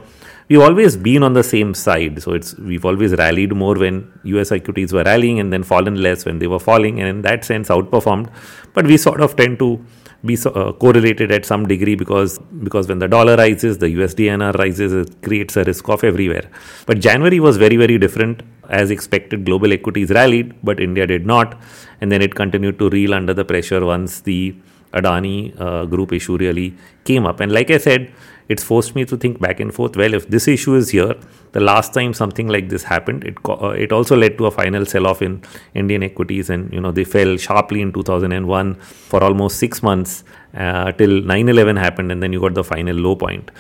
we've 0.50 0.62
always 0.62 0.96
been 0.96 1.24
on 1.24 1.34
the 1.34 1.44
same 1.44 1.74
side. 1.74 2.22
So 2.22 2.34
it's 2.34 2.58
we've 2.58 2.86
always 2.86 3.13
rallied 3.13 3.53
more 3.53 3.75
when 3.75 4.12
US 4.24 4.51
equities 4.51 4.94
were 4.94 5.03
rallying 5.03 5.39
and 5.39 5.51
then 5.51 5.63
fallen 5.63 6.01
less 6.01 6.25
when 6.25 6.39
they 6.39 6.48
were 6.48 6.60
falling, 6.60 7.00
and 7.00 7.10
in 7.10 7.22
that 7.24 7.46
sense 7.46 7.70
outperformed. 7.70 8.32
But 8.74 8.86
we 8.86 8.98
sort 8.98 9.22
of 9.22 9.36
tend 9.36 9.60
to 9.60 9.84
be 10.25 10.38
uh, 10.46 10.72
correlated 10.74 11.32
at 11.32 11.46
some 11.46 11.65
degree 11.67 11.96
because 11.96 12.39
because 12.63 12.88
when 12.88 13.00
the 13.00 13.08
dollar 13.08 13.36
rises, 13.36 13.77
the 13.77 13.88
USDINR 13.88 14.53
rises, 14.58 14.94
it 14.94 15.22
creates 15.22 15.55
a 15.58 15.63
risk 15.63 15.88
off 15.89 16.03
everywhere. 16.03 16.50
But 16.86 17.00
January 17.00 17.39
was 17.39 17.58
very 17.58 17.77
very 17.77 17.98
different. 17.98 18.44
As 18.70 18.89
expected, 18.89 19.46
global 19.46 19.72
equities 19.72 20.10
rallied, 20.10 20.55
but 20.63 20.79
India 20.79 21.05
did 21.05 21.25
not, 21.25 21.60
and 22.01 22.12
then 22.12 22.22
it 22.22 22.34
continued 22.34 22.79
to 22.79 22.89
reel 22.89 23.13
under 23.13 23.34
the 23.34 23.46
pressure 23.46 23.86
once 23.86 24.22
the 24.22 24.55
Adani 24.94 25.60
uh, 25.60 25.86
group 25.86 26.13
issue 26.13 26.38
really 26.38 26.75
came 27.03 27.25
up. 27.25 27.39
And 27.39 27.51
like 27.51 27.70
I 27.70 27.77
said, 27.77 28.12
it's 28.48 28.64
forced 28.64 28.96
me 28.96 29.06
to 29.06 29.18
think 29.18 29.40
back 29.40 29.60
and 29.60 29.74
forth. 29.74 29.96
Well, 29.98 30.14
if 30.14 30.28
this 30.30 30.48
issue 30.48 30.75
is 30.75 30.90
here, 30.90 31.16
the 31.54 31.60
last 31.60 31.94
time 31.94 32.14
something 32.14 32.48
like 32.48 32.70
this 32.70 32.84
happened, 32.84 33.24
it 33.24 33.38
uh, 33.48 33.70
it 33.70 33.92
also 33.92 34.16
led 34.16 34.38
to 34.38 34.46
a 34.46 34.52
final 34.52 34.86
sell-off 34.86 35.22
in 35.22 35.42
Indian 35.74 36.04
equities, 36.04 36.50
and 36.50 36.72
you 36.72 36.80
know 36.80 36.92
they 36.92 37.04
fell 37.04 37.38
sharply 37.38 37.82
in 37.82 37.94
2001 37.94 38.75
for 38.75 39.24
almost 39.24 39.58
six 39.58 39.82
months 39.82 40.24
uh, 40.56 40.92
till 40.92 41.22
9/11 41.22 41.80
happened, 41.80 42.12
and 42.12 42.22
then 42.22 42.34
you 42.34 42.40
got 42.40 42.54
the 42.54 42.64
final 42.64 42.96
low 42.96 43.16
point. 43.16 43.52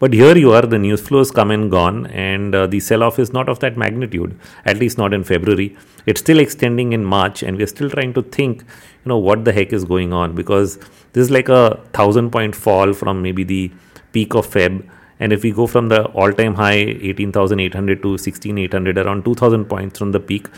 But 0.00 0.12
here 0.12 0.36
you 0.36 0.52
are, 0.52 0.62
the 0.62 0.78
news 0.78 1.00
flow 1.00 1.20
is 1.20 1.32
come 1.32 1.50
and 1.50 1.70
gone, 1.72 2.06
and 2.06 2.54
uh, 2.54 2.68
the 2.68 2.78
sell 2.78 3.02
off 3.02 3.18
is 3.18 3.32
not 3.32 3.48
of 3.48 3.58
that 3.60 3.76
magnitude, 3.76 4.38
at 4.64 4.78
least 4.78 4.96
not 4.96 5.12
in 5.12 5.24
February. 5.24 5.76
It's 6.06 6.20
still 6.20 6.38
extending 6.38 6.92
in 6.92 7.04
March, 7.04 7.42
and 7.42 7.56
we're 7.56 7.66
still 7.66 7.90
trying 7.90 8.14
to 8.14 8.22
think, 8.22 8.60
you 8.60 9.08
know, 9.08 9.18
what 9.18 9.44
the 9.44 9.52
heck 9.52 9.72
is 9.72 9.84
going 9.84 10.12
on 10.12 10.36
because 10.36 10.76
this 11.12 11.22
is 11.22 11.30
like 11.32 11.48
a 11.48 11.82
thousand 11.92 12.30
point 12.30 12.54
fall 12.54 12.92
from 12.92 13.22
maybe 13.22 13.42
the 13.42 13.72
peak 14.12 14.34
of 14.34 14.46
Feb. 14.46 14.88
And 15.20 15.32
if 15.32 15.42
we 15.42 15.50
go 15.50 15.66
from 15.66 15.88
the 15.88 16.04
all 16.06 16.32
time 16.32 16.54
high 16.54 16.74
18,800 16.74 18.02
to 18.02 18.18
16,800, 18.18 18.98
around 18.98 19.24
2,000 19.24 19.64
points 19.64 19.98
from 19.98 20.12
the 20.12 20.20
peak, 20.20 20.48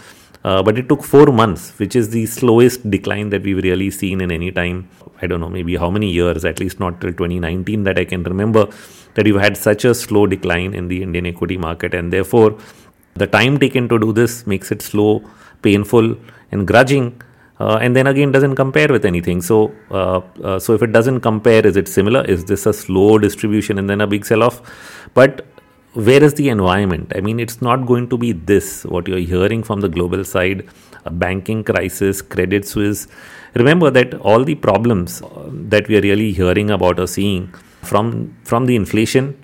Uh, 0.43 0.63
but 0.63 0.79
it 0.79 0.89
took 0.89 1.03
four 1.03 1.27
months, 1.27 1.79
which 1.79 1.95
is 1.95 2.11
the 2.11 2.25
slowest 2.25 2.91
decline 2.91 3.29
that 3.29 3.43
we've 3.43 3.63
really 3.63 3.91
seen 3.91 4.23
in 4.23 4.31
any 4.31 4.51
time. 4.51 4.89
I 5.21 5.27
don't 5.27 5.41
know, 5.41 5.51
maybe 5.51 5.77
how 5.77 5.91
many 5.91 6.11
years, 6.11 6.47
at 6.51 6.61
least 6.61 6.81
not 6.81 7.01
till 7.01 7.13
2019 7.13 7.85
that 7.85 7.99
I 7.99 8.07
can 8.07 8.23
remember, 8.23 8.67
that 9.15 9.27
you've 9.27 9.43
had 9.43 9.57
such 9.57 9.85
a 9.85 9.95
slow 9.95 10.27
decline 10.27 10.73
in 10.73 10.89
the 10.89 11.03
Indian 11.03 11.27
equity 11.27 11.59
market. 11.59 11.93
And 11.93 12.11
therefore, 12.11 12.57
the 13.15 13.27
time 13.27 13.59
taken 13.59 13.87
to 13.91 13.99
do 13.99 14.13
this 14.13 14.47
makes 14.47 14.73
it 14.73 14.81
slow, 14.81 15.23
painful, 15.61 16.17
and 16.51 16.67
grudging. 16.67 17.21
Uh, 17.61 17.79
and 17.83 17.95
then 17.95 18.07
again 18.07 18.33
doesn't 18.33 18.57
compare 18.57 18.89
with 18.89 19.05
anything. 19.05 19.43
So, 19.43 19.73
uh, 19.91 20.21
uh, 20.43 20.59
so 20.59 20.75
if 20.75 20.83
it 20.83 20.93
doesn't 20.93 21.21
compare, 21.21 21.67
is 21.67 21.77
it 21.77 21.89
similar? 21.89 22.25
Is 22.25 22.47
this 22.47 22.65
a 22.67 22.73
slow 22.73 23.19
distribution 23.19 23.79
and 23.79 23.89
then 23.91 24.01
a 24.01 24.07
big 24.07 24.25
sell-off? 24.25 24.63
But 25.13 25.47
where 25.93 26.23
is 26.23 26.35
the 26.35 26.49
environment? 26.49 27.13
I 27.15 27.21
mean, 27.21 27.39
it's 27.39 27.61
not 27.61 27.85
going 27.87 28.09
to 28.09 28.17
be 28.17 28.33
this, 28.33 28.85
what 28.85 29.09
you're 29.09 29.19
hearing 29.19 29.63
from 29.63 29.81
the 29.81 29.89
global 29.89 30.25
side, 30.25 30.67
a 31.05 31.11
banking 31.11 31.63
crisis, 31.63 32.23
Credit 32.23 32.67
Suisse. 32.67 33.09
Remember 33.55 33.91
that 33.91 34.15
all 34.15 34.45
the 34.45 34.55
problems 34.55 35.21
uh, 35.21 35.49
that 35.75 35.89
we 35.89 35.99
are 35.99 36.03
really 36.03 36.33
hearing 36.33 36.71
about 36.71 36.99
or 36.99 37.07
seeing 37.07 37.53
from, 37.83 38.35
from 38.45 38.67
the 38.67 38.77
inflation 38.77 39.37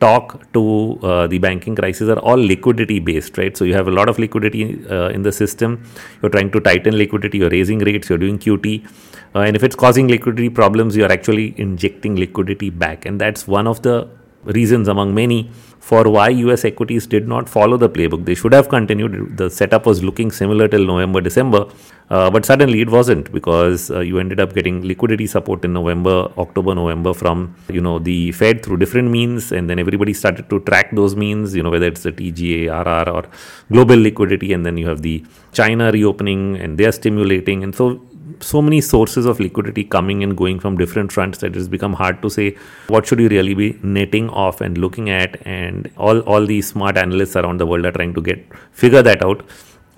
talk 0.00 0.52
to 0.52 0.98
uh, 1.02 1.26
the 1.26 1.38
banking 1.38 1.74
crisis 1.74 2.08
are 2.08 2.18
all 2.18 2.36
liquidity 2.36 2.98
based, 2.98 3.38
right? 3.38 3.56
So 3.56 3.64
you 3.64 3.74
have 3.74 3.88
a 3.88 3.90
lot 3.90 4.08
of 4.08 4.18
liquidity 4.18 4.84
uh, 4.88 5.08
in 5.08 5.22
the 5.22 5.32
system. 5.32 5.82
You're 6.22 6.30
trying 6.30 6.50
to 6.52 6.60
tighten 6.60 6.96
liquidity, 6.96 7.38
you're 7.38 7.50
raising 7.50 7.78
rates, 7.78 8.08
you're 8.08 8.18
doing 8.18 8.38
QT. 8.38 8.86
Uh, 9.34 9.40
and 9.40 9.56
if 9.56 9.62
it's 9.62 9.76
causing 9.76 10.08
liquidity 10.08 10.48
problems, 10.48 10.96
you're 10.96 11.12
actually 11.12 11.54
injecting 11.58 12.16
liquidity 12.16 12.70
back. 12.70 13.06
And 13.06 13.20
that's 13.20 13.46
one 13.46 13.66
of 13.66 13.82
the 13.82 14.08
reasons 14.44 14.88
among 14.88 15.14
many 15.14 15.50
for 15.88 16.02
why 16.14 16.28
US 16.28 16.64
equities 16.64 17.06
did 17.06 17.26
not 17.26 17.48
follow 17.48 17.76
the 17.76 17.88
playbook. 17.88 18.24
They 18.24 18.34
should 18.34 18.52
have 18.52 18.68
continued. 18.68 19.36
The 19.36 19.48
setup 19.50 19.86
was 19.86 20.02
looking 20.02 20.30
similar 20.30 20.68
till 20.68 20.84
November, 20.84 21.20
December, 21.20 21.66
uh, 22.10 22.30
but 22.30 22.44
suddenly 22.44 22.80
it 22.80 22.90
wasn't 22.90 23.30
because 23.32 23.90
uh, 23.90 24.00
you 24.00 24.18
ended 24.18 24.40
up 24.40 24.54
getting 24.54 24.82
liquidity 24.86 25.26
support 25.26 25.64
in 25.64 25.72
November, 25.72 26.30
October, 26.36 26.74
November 26.74 27.14
from 27.14 27.54
you 27.70 27.80
know 27.80 27.98
the 27.98 28.32
Fed 28.32 28.62
through 28.62 28.78
different 28.78 29.10
means, 29.10 29.52
and 29.52 29.70
then 29.70 29.78
everybody 29.78 30.12
started 30.12 30.48
to 30.50 30.60
track 30.60 30.90
those 30.92 31.16
means. 31.16 31.54
You 31.54 31.62
know 31.62 31.70
whether 31.70 31.86
it's 31.86 32.02
the 32.02 32.12
TGA, 32.12 32.68
RR, 32.84 33.10
or 33.10 33.24
global 33.70 33.96
liquidity, 33.96 34.52
and 34.52 34.66
then 34.66 34.76
you 34.76 34.88
have 34.88 35.02
the 35.02 35.24
China 35.52 35.90
reopening, 35.90 36.56
and 36.56 36.78
they're 36.78 36.92
stimulating, 36.92 37.62
and 37.62 37.74
so 37.74 38.02
so 38.40 38.62
many 38.62 38.80
sources 38.80 39.26
of 39.26 39.40
liquidity 39.40 39.84
coming 39.84 40.22
and 40.22 40.36
going 40.36 40.58
from 40.60 40.76
different 40.76 41.12
fronts 41.12 41.38
that 41.38 41.56
it's 41.56 41.68
become 41.68 41.92
hard 41.92 42.20
to 42.22 42.30
say 42.30 42.56
what 42.88 43.06
should 43.06 43.20
you 43.20 43.28
really 43.28 43.54
be 43.54 43.78
netting 43.82 44.28
off 44.30 44.60
and 44.60 44.78
looking 44.78 45.10
at 45.10 45.40
and 45.46 45.90
all 45.96 46.20
all 46.20 46.46
these 46.46 46.68
smart 46.68 46.96
analysts 46.96 47.36
around 47.36 47.58
the 47.58 47.66
world 47.66 47.84
are 47.84 47.92
trying 47.92 48.14
to 48.14 48.20
get 48.20 48.44
figure 48.72 49.02
that 49.02 49.22
out 49.24 49.44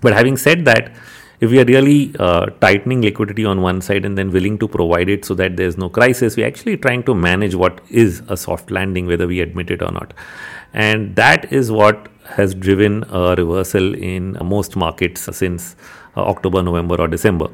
but 0.00 0.12
having 0.12 0.36
said 0.36 0.64
that 0.64 0.92
if 1.40 1.50
we 1.50 1.58
are 1.58 1.64
really 1.64 2.14
uh, 2.18 2.46
tightening 2.60 3.00
liquidity 3.00 3.44
on 3.46 3.62
one 3.62 3.80
side 3.80 4.04
and 4.04 4.16
then 4.16 4.30
willing 4.30 4.58
to 4.58 4.68
provide 4.68 5.08
it 5.08 5.24
so 5.24 5.34
that 5.34 5.56
there's 5.56 5.78
no 5.78 5.88
crisis, 5.88 6.36
we're 6.36 6.46
actually 6.46 6.76
trying 6.76 7.02
to 7.04 7.14
manage 7.14 7.54
what 7.54 7.80
is 7.88 8.22
a 8.28 8.36
soft 8.36 8.70
landing, 8.70 9.06
whether 9.06 9.26
we 9.26 9.40
admit 9.40 9.70
it 9.70 9.80
or 9.80 9.90
not. 9.90 10.12
And 10.74 11.16
that 11.16 11.50
is 11.50 11.72
what 11.72 12.08
has 12.26 12.54
driven 12.54 13.04
a 13.08 13.34
reversal 13.36 13.94
in 13.94 14.36
most 14.44 14.76
markets 14.76 15.34
since 15.34 15.76
uh, 16.16 16.20
October, 16.20 16.62
November, 16.62 16.96
or 17.00 17.08
December. 17.08 17.48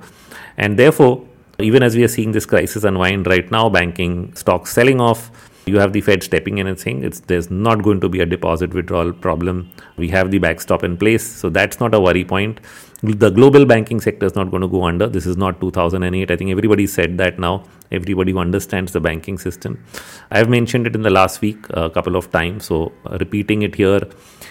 And 0.57 0.79
therefore, 0.79 1.25
even 1.59 1.83
as 1.83 1.97
we 1.97 2.05
are 2.05 2.09
seeing 2.09 2.33
this 2.33 2.47
crisis 2.47 2.85
unwind 2.85 3.27
right 3.27 3.51
now, 3.51 3.69
banking 3.69 4.35
stocks 4.35 4.73
selling 4.73 5.01
off, 5.01 5.31
you 5.67 5.79
have 5.79 5.93
the 5.93 6.01
Fed 6.01 6.23
stepping 6.23 6.59
in 6.59 6.67
and 6.67 6.79
saying 6.79 7.03
it's 7.03 7.21
there's 7.21 7.51
not 7.51 7.83
going 7.83 8.01
to 8.01 8.09
be 8.09 8.21
a 8.21 8.27
deposit 8.27 8.73
withdrawal 8.73 9.13
problem. 9.13 9.71
We 9.97 10.09
have 10.11 10.31
the 10.31 10.39
backstop 10.39 10.85
in 10.85 10.97
place, 10.97 11.27
so 11.27 11.49
that's 11.49 11.81
not 11.81 11.95
a 11.95 12.01
worry 12.01 12.25
point. 12.25 12.61
The 13.03 13.31
global 13.31 13.67
banking 13.67 14.01
sector 14.01 14.27
is 14.27 14.35
not 14.35 14.51
going 14.51 14.63
to 14.63 14.69
go 14.69 14.85
under. 14.85 15.09
This 15.09 15.27
is 15.27 15.37
not 15.37 15.61
2008. 15.61 16.31
I 16.31 16.37
think 16.37 16.51
everybody 16.51 16.87
said 16.87 17.19
that 17.19 17.39
now. 17.39 17.65
Everybody 17.91 18.33
who 18.33 18.39
understands 18.39 18.93
the 18.93 19.01
banking 19.01 19.39
system. 19.39 19.85
I've 20.31 20.49
mentioned 20.49 20.87
it 20.87 20.95
in 20.95 21.03
the 21.03 21.11
last 21.11 21.41
week 21.41 21.67
a 21.71 21.91
couple 21.91 22.17
of 22.17 22.31
times, 22.31 22.67
so 22.67 22.93
uh, 23.05 23.19
repeating 23.19 23.63
it 23.63 23.75
here 23.75 24.01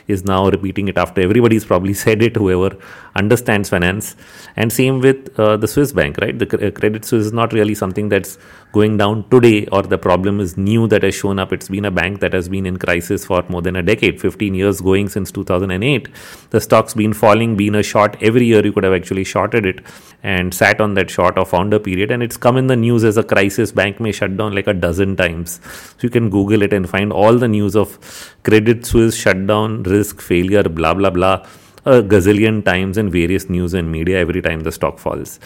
is 0.07 0.23
now 0.23 0.49
repeating 0.49 0.87
it 0.87 0.97
after 0.97 1.21
everybody's 1.21 1.65
probably 1.65 1.93
said 2.05 2.21
it, 2.21 2.35
whoever 2.35 2.77
understands 3.15 3.69
finance. 3.69 4.15
And 4.55 4.71
same 4.71 4.99
with 4.99 5.37
uh, 5.39 5.57
the 5.57 5.67
Swiss 5.67 5.91
bank, 5.91 6.17
right? 6.17 6.37
The 6.37 6.67
uh, 6.67 6.71
Credit 6.71 7.03
Suisse 7.03 7.25
is 7.25 7.33
not 7.33 7.53
really 7.53 7.75
something 7.75 8.09
that's 8.09 8.37
going 8.71 8.97
down 8.97 9.27
today 9.29 9.65
or 9.71 9.81
the 9.81 9.97
problem 9.97 10.39
is 10.39 10.57
new 10.57 10.87
that 10.87 11.03
has 11.03 11.15
shown 11.15 11.39
up. 11.39 11.53
It's 11.53 11.69
been 11.69 11.85
a 11.85 11.91
bank 11.91 12.19
that 12.19 12.33
has 12.33 12.49
been 12.49 12.65
in 12.65 12.77
crisis 12.77 13.25
for 13.25 13.43
more 13.47 13.61
than 13.61 13.75
a 13.75 13.83
decade, 13.83 14.19
15 14.19 14.53
years 14.53 14.81
going 14.81 15.07
since 15.09 15.31
2008. 15.31 16.09
The 16.49 16.61
stock's 16.61 16.93
been 16.93 17.13
falling, 17.13 17.55
been 17.55 17.75
a 17.75 17.83
short 17.83 18.17
every 18.21 18.45
year. 18.45 18.65
You 18.65 18.73
could 18.73 18.83
have 18.83 18.93
actually 18.93 19.23
shorted 19.23 19.65
it 19.65 19.79
and 20.23 20.53
sat 20.53 20.81
on 20.81 20.93
that 20.95 21.09
short 21.09 21.37
or 21.37 21.45
founder 21.45 21.79
period. 21.79 22.11
And 22.11 22.21
it's 22.21 22.37
come 22.37 22.57
in 22.57 22.67
the 22.67 22.75
news 22.75 23.03
as 23.03 23.17
a 23.17 23.23
crisis. 23.27 23.71
Bank 23.71 23.99
may 23.99 24.11
shut 24.11 24.37
down 24.37 24.55
like 24.55 24.67
a 24.67 24.73
dozen 24.73 25.15
times. 25.15 25.59
So 25.97 25.99
you 26.01 26.09
can 26.09 26.29
Google 26.29 26.61
it 26.61 26.73
and 26.73 26.89
find 26.89 27.11
all 27.11 27.37
the 27.37 27.47
news 27.47 27.75
of 27.75 27.99
Credit 28.43 28.85
Suisse 28.85 29.15
shutdown, 29.15 29.83
risk, 29.83 30.21
failure, 30.21 30.63
blah, 30.63 30.93
blah, 30.93 31.09
blah 31.09 31.45
a 31.85 32.01
gazillion 32.01 32.65
times 32.65 32.97
in 32.97 33.11
various 33.11 33.47
news 33.47 33.75
and 33.75 33.91
media 33.91 34.17
every 34.17 34.41
time 34.41 34.61
the 34.61 34.71
stock 34.71 34.97
falls. 34.97 35.39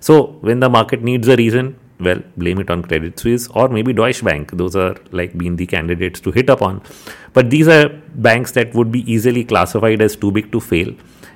So 0.00 0.38
when 0.40 0.58
the 0.58 0.68
market 0.68 1.02
needs 1.02 1.28
a 1.28 1.36
reason, 1.36 1.78
well, 2.00 2.20
blame 2.36 2.58
it 2.58 2.70
on 2.70 2.82
Credit 2.82 3.18
Suisse 3.18 3.48
or 3.48 3.68
maybe 3.68 3.92
Deutsche 3.92 4.24
Bank. 4.24 4.50
Those 4.52 4.76
are 4.76 4.96
like 5.12 5.36
being 5.36 5.56
the 5.56 5.66
candidates 5.66 6.20
to 6.20 6.30
hit 6.30 6.50
upon. 6.50 6.82
But 7.32 7.50
these 7.50 7.68
are 7.68 7.88
banks 8.14 8.52
that 8.52 8.74
would 8.74 8.90
be 8.90 9.10
easily 9.10 9.44
classified 9.44 10.02
as 10.02 10.16
too 10.16 10.32
big 10.32 10.50
to 10.52 10.60
fail, 10.60 10.94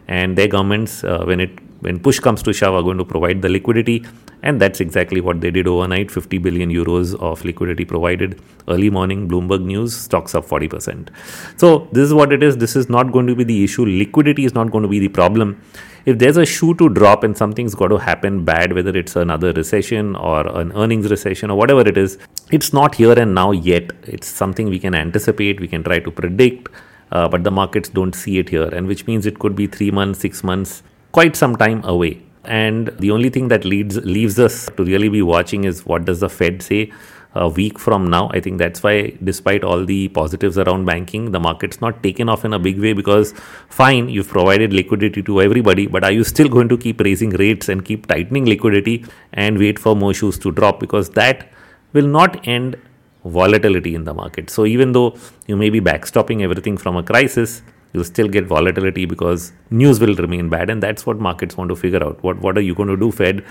and 0.09 0.37
their 0.37 0.49
governments, 0.49 1.05
uh, 1.05 1.25
when 1.25 1.41
it 1.41 1.59
when 1.81 2.01
push 2.01 2.19
comes 2.19 2.43
to 2.43 2.53
shove, 2.53 2.75
are 2.75 2.83
going 2.83 2.99
to 2.99 3.05
provide 3.05 3.41
the 3.41 3.49
liquidity, 3.49 4.05
and 4.43 4.61
that's 4.61 4.81
exactly 4.81 5.21
what 5.21 5.41
they 5.41 5.51
did 5.51 5.69
overnight. 5.69 6.11
50 6.11 6.39
billion 6.39 6.71
euros 6.71 7.15
of 7.21 7.45
liquidity 7.45 7.85
provided 7.85 8.41
early 8.67 8.91
morning. 8.91 9.29
Bloomberg 9.29 9.65
News 9.65 9.97
stocks 9.97 10.35
up 10.35 10.45
40%. 10.45 11.09
So 11.57 11.89
this 11.93 12.05
is 12.05 12.15
what 12.15 12.33
it 12.33 12.43
is. 12.43 12.57
This 12.57 12.75
is 12.75 12.89
not 12.89 13.13
going 13.13 13.29
to 13.29 13.37
be 13.37 13.45
the 13.45 13.63
issue. 13.63 13.85
Liquidity 13.87 14.45
is 14.45 14.55
not 14.55 14.73
going 14.73 14.83
to 14.83 14.89
be 14.89 14.99
the 14.99 15.09
problem 15.09 15.61
if 16.09 16.19
there's 16.19 16.39
a 16.39 16.47
shoe 16.47 16.75
to 16.77 16.89
drop 16.89 17.23
and 17.23 17.37
something's 17.37 17.75
got 17.75 17.89
to 17.89 17.99
happen 17.99 18.43
bad, 18.43 18.73
whether 18.73 18.97
it's 18.97 19.15
another 19.15 19.53
recession 19.53 20.17
or 20.17 20.47
an 20.61 20.73
earnings 20.73 21.11
recession 21.11 21.51
or 21.51 21.59
whatever 21.59 21.83
it 21.83 21.99
is, 21.99 22.17
it's 22.51 22.73
not 22.73 22.95
here 22.95 23.13
and 23.13 23.35
now 23.35 23.51
yet. 23.51 23.91
It's 24.05 24.27
something 24.27 24.71
we 24.71 24.79
can 24.79 24.95
anticipate, 24.95 25.61
we 25.61 25.69
can 25.69 25.85
try 25.85 25.99
to 25.99 26.11
predict, 26.11 26.71
uh, 27.13 27.29
but 27.29 27.45
the 27.45 27.51
markets 27.51 27.91
don't 27.91 28.15
see 28.15 28.39
it 28.39 28.49
here, 28.49 28.69
and 28.69 28.87
which 28.87 29.07
means 29.07 29.27
it 29.27 29.39
could 29.39 29.55
be 29.55 29.67
three 29.67 29.91
months, 29.91 30.21
six 30.21 30.43
months, 30.43 30.83
quite 31.13 31.37
some 31.37 31.57
time 31.57 31.85
away. 31.85 32.23
And 32.45 32.89
the 32.99 33.11
only 33.11 33.29
thing 33.29 33.49
that 33.49 33.67
leads 33.67 33.99
leaves 33.99 34.39
us 34.39 34.71
to 34.79 34.85
really 34.85 35.11
be 35.11 35.21
watching 35.21 35.65
is 35.65 35.85
what 35.85 36.07
does 36.07 36.21
the 36.21 36.31
Fed 36.31 36.63
say 36.63 36.91
a 37.35 37.49
week 37.49 37.79
from 37.79 38.09
now. 38.09 38.31
I 38.33 38.41
think 38.41 38.59
that's 38.59 38.83
why, 38.83 39.13
despite 39.23 39.63
all 39.63 39.85
the 39.85 40.09
positives 40.09 40.59
around 40.59 40.87
banking, 40.87 41.31
the 41.31 41.41
market's 41.41 41.81
not 41.81 42.03
taken 42.03 42.29
off 42.29 42.45
in 42.45 42.53
a 42.53 42.59
big 42.59 42.81
way 42.81 42.93
because, 42.93 43.33
fine, 43.69 44.09
you've 44.09 44.29
provided 44.29 44.73
liquidity 44.73 45.23
to 45.23 45.41
everybody, 45.41 45.87
but 45.87 46.05
are 46.05 46.13
you 46.13 46.25
still 46.25 46.49
going 46.49 46.69
to 46.69 46.79
keep 46.79 47.01
raising 47.01 47.31
rates 47.31 47.69
and 47.69 47.85
keep 47.85 48.07
tightening 48.07 48.47
liquidity 48.47 49.05
and 49.33 49.59
wait 49.59 49.79
for 49.79 49.95
more 49.95 50.15
shoes 50.15 50.39
to 50.39 50.53
drop? 50.53 50.81
Because 50.81 51.11
that 51.11 51.49
will 51.93 52.07
not 52.07 52.47
end 52.49 52.77
volatility 53.25 53.95
in 53.95 54.05
the 54.05 54.15
market. 54.15 54.51
So, 54.51 54.65
even 54.65 54.93
though 54.93 55.17
you 55.47 55.57
may 55.57 55.71
be 55.71 55.81
backstopping 55.81 56.43
everything 56.43 56.77
from 56.77 56.97
a 56.97 57.03
crisis, 57.03 57.63
you'll 57.93 58.05
still 58.05 58.29
get 58.29 58.47
volatility 58.47 59.05
because 59.05 59.53
news 59.71 60.01
will 60.01 60.15
remain 60.15 60.49
bad 60.49 60.71
and 60.71 60.83
that's 60.83 61.07
what 61.07 61.19
markets 61.19 61.57
want 61.57 61.69
to 61.71 61.77
figure 61.77 62.03
out 62.05 62.23
what 62.23 62.39
what 62.41 62.59
are 62.59 62.61
you 62.61 62.75
going 62.75 62.89
to 62.89 62.97
do 62.97 63.11
fed 63.11 63.45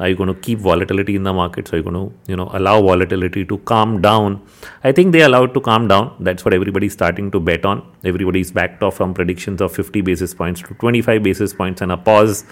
are 0.00 0.08
you 0.08 0.16
going 0.16 0.28
to 0.28 0.40
keep 0.40 0.60
volatility 0.60 1.16
in 1.16 1.24
the 1.24 1.32
markets? 1.32 1.72
Are 1.72 1.78
you 1.78 1.82
going 1.82 1.94
to, 1.94 2.14
you 2.26 2.36
know, 2.36 2.48
allow 2.52 2.80
volatility 2.80 3.44
to 3.44 3.58
calm 3.58 4.00
down? 4.00 4.42
I 4.84 4.92
think 4.92 5.12
they 5.12 5.22
allowed 5.22 5.54
to 5.54 5.60
calm 5.60 5.88
down. 5.88 6.16
That's 6.20 6.44
what 6.44 6.54
everybody's 6.54 6.92
starting 6.92 7.30
to 7.32 7.40
bet 7.40 7.66
on. 7.66 7.84
Everybody's 8.04 8.52
backed 8.52 8.82
off 8.82 8.96
from 8.96 9.12
predictions 9.14 9.60
of 9.60 9.74
50 9.74 10.00
basis 10.02 10.34
points 10.34 10.62
to 10.62 10.74
25 10.74 11.22
basis 11.22 11.52
points 11.52 11.80
and 11.80 11.90
a 11.90 11.96
pause. 11.96 12.44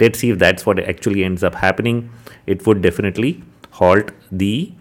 Let's 0.00 0.18
see 0.18 0.30
if 0.30 0.38
that's 0.38 0.66
what 0.66 0.80
actually 0.80 1.24
ends 1.24 1.44
up 1.44 1.54
happening. 1.54 2.10
It 2.46 2.66
would 2.66 2.82
definitely 2.82 3.44
halt 3.70 4.10
the 4.32 4.72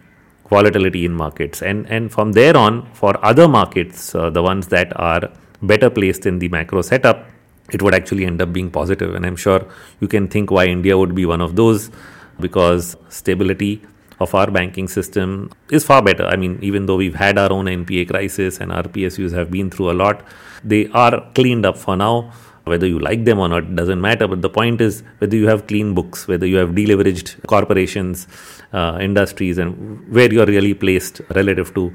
volatility 0.49 1.05
in 1.05 1.13
markets. 1.13 1.61
And 1.61 1.85
and 1.87 2.11
from 2.11 2.31
there 2.31 2.57
on, 2.57 2.91
for 2.93 3.13
other 3.23 3.47
markets, 3.47 4.15
uh, 4.15 4.29
the 4.29 4.41
ones 4.41 4.67
that 4.69 4.99
are 4.99 5.29
better 5.61 5.89
placed 5.89 6.25
in 6.25 6.39
the 6.39 6.49
macro 6.49 6.81
setup, 6.81 7.27
it 7.71 7.81
would 7.81 7.93
actually 7.93 8.25
end 8.25 8.41
up 8.41 8.53
being 8.53 8.71
positive. 8.71 9.15
And 9.15 9.25
I'm 9.25 9.35
sure 9.35 9.65
you 9.99 10.07
can 10.07 10.27
think 10.27 10.51
why 10.51 10.65
India 10.65 10.97
would 10.97 11.15
be 11.15 11.25
one 11.25 11.41
of 11.41 11.55
those 11.55 11.89
because 12.39 12.95
stability 13.09 13.81
of 14.19 14.33
our 14.33 14.49
banking 14.49 14.87
system 14.87 15.51
is 15.69 15.83
far 15.85 16.01
better. 16.01 16.25
I 16.25 16.35
mean, 16.35 16.57
even 16.61 16.85
though 16.85 16.95
we've 16.95 17.15
had 17.15 17.37
our 17.37 17.51
own 17.51 17.65
NPA 17.65 18.09
crisis 18.09 18.59
and 18.59 18.71
our 18.71 18.83
PSUs 18.83 19.31
have 19.33 19.51
been 19.51 19.69
through 19.69 19.91
a 19.91 19.93
lot, 19.93 20.25
they 20.63 20.87
are 20.89 21.29
cleaned 21.35 21.65
up 21.65 21.77
for 21.77 21.95
now. 21.95 22.31
Whether 22.63 22.85
you 22.85 22.99
like 22.99 23.23
them 23.23 23.39
or 23.39 23.47
not 23.47 23.75
doesn't 23.77 24.01
matter. 24.01 24.27
But 24.27 24.41
the 24.41 24.49
point 24.49 24.81
is 24.81 25.01
whether 25.19 25.37
you 25.37 25.47
have 25.47 25.67
clean 25.67 25.93
books, 25.93 26.27
whether 26.27 26.45
you 26.45 26.57
have 26.57 26.71
deleveraged 26.71 27.47
corporations, 27.47 28.27
uh, 28.73 28.97
industries, 28.99 29.57
and 29.57 30.05
where 30.13 30.29
you're 30.29 30.45
really 30.45 30.73
placed 30.73 31.21
relative 31.33 31.73
to 31.75 31.93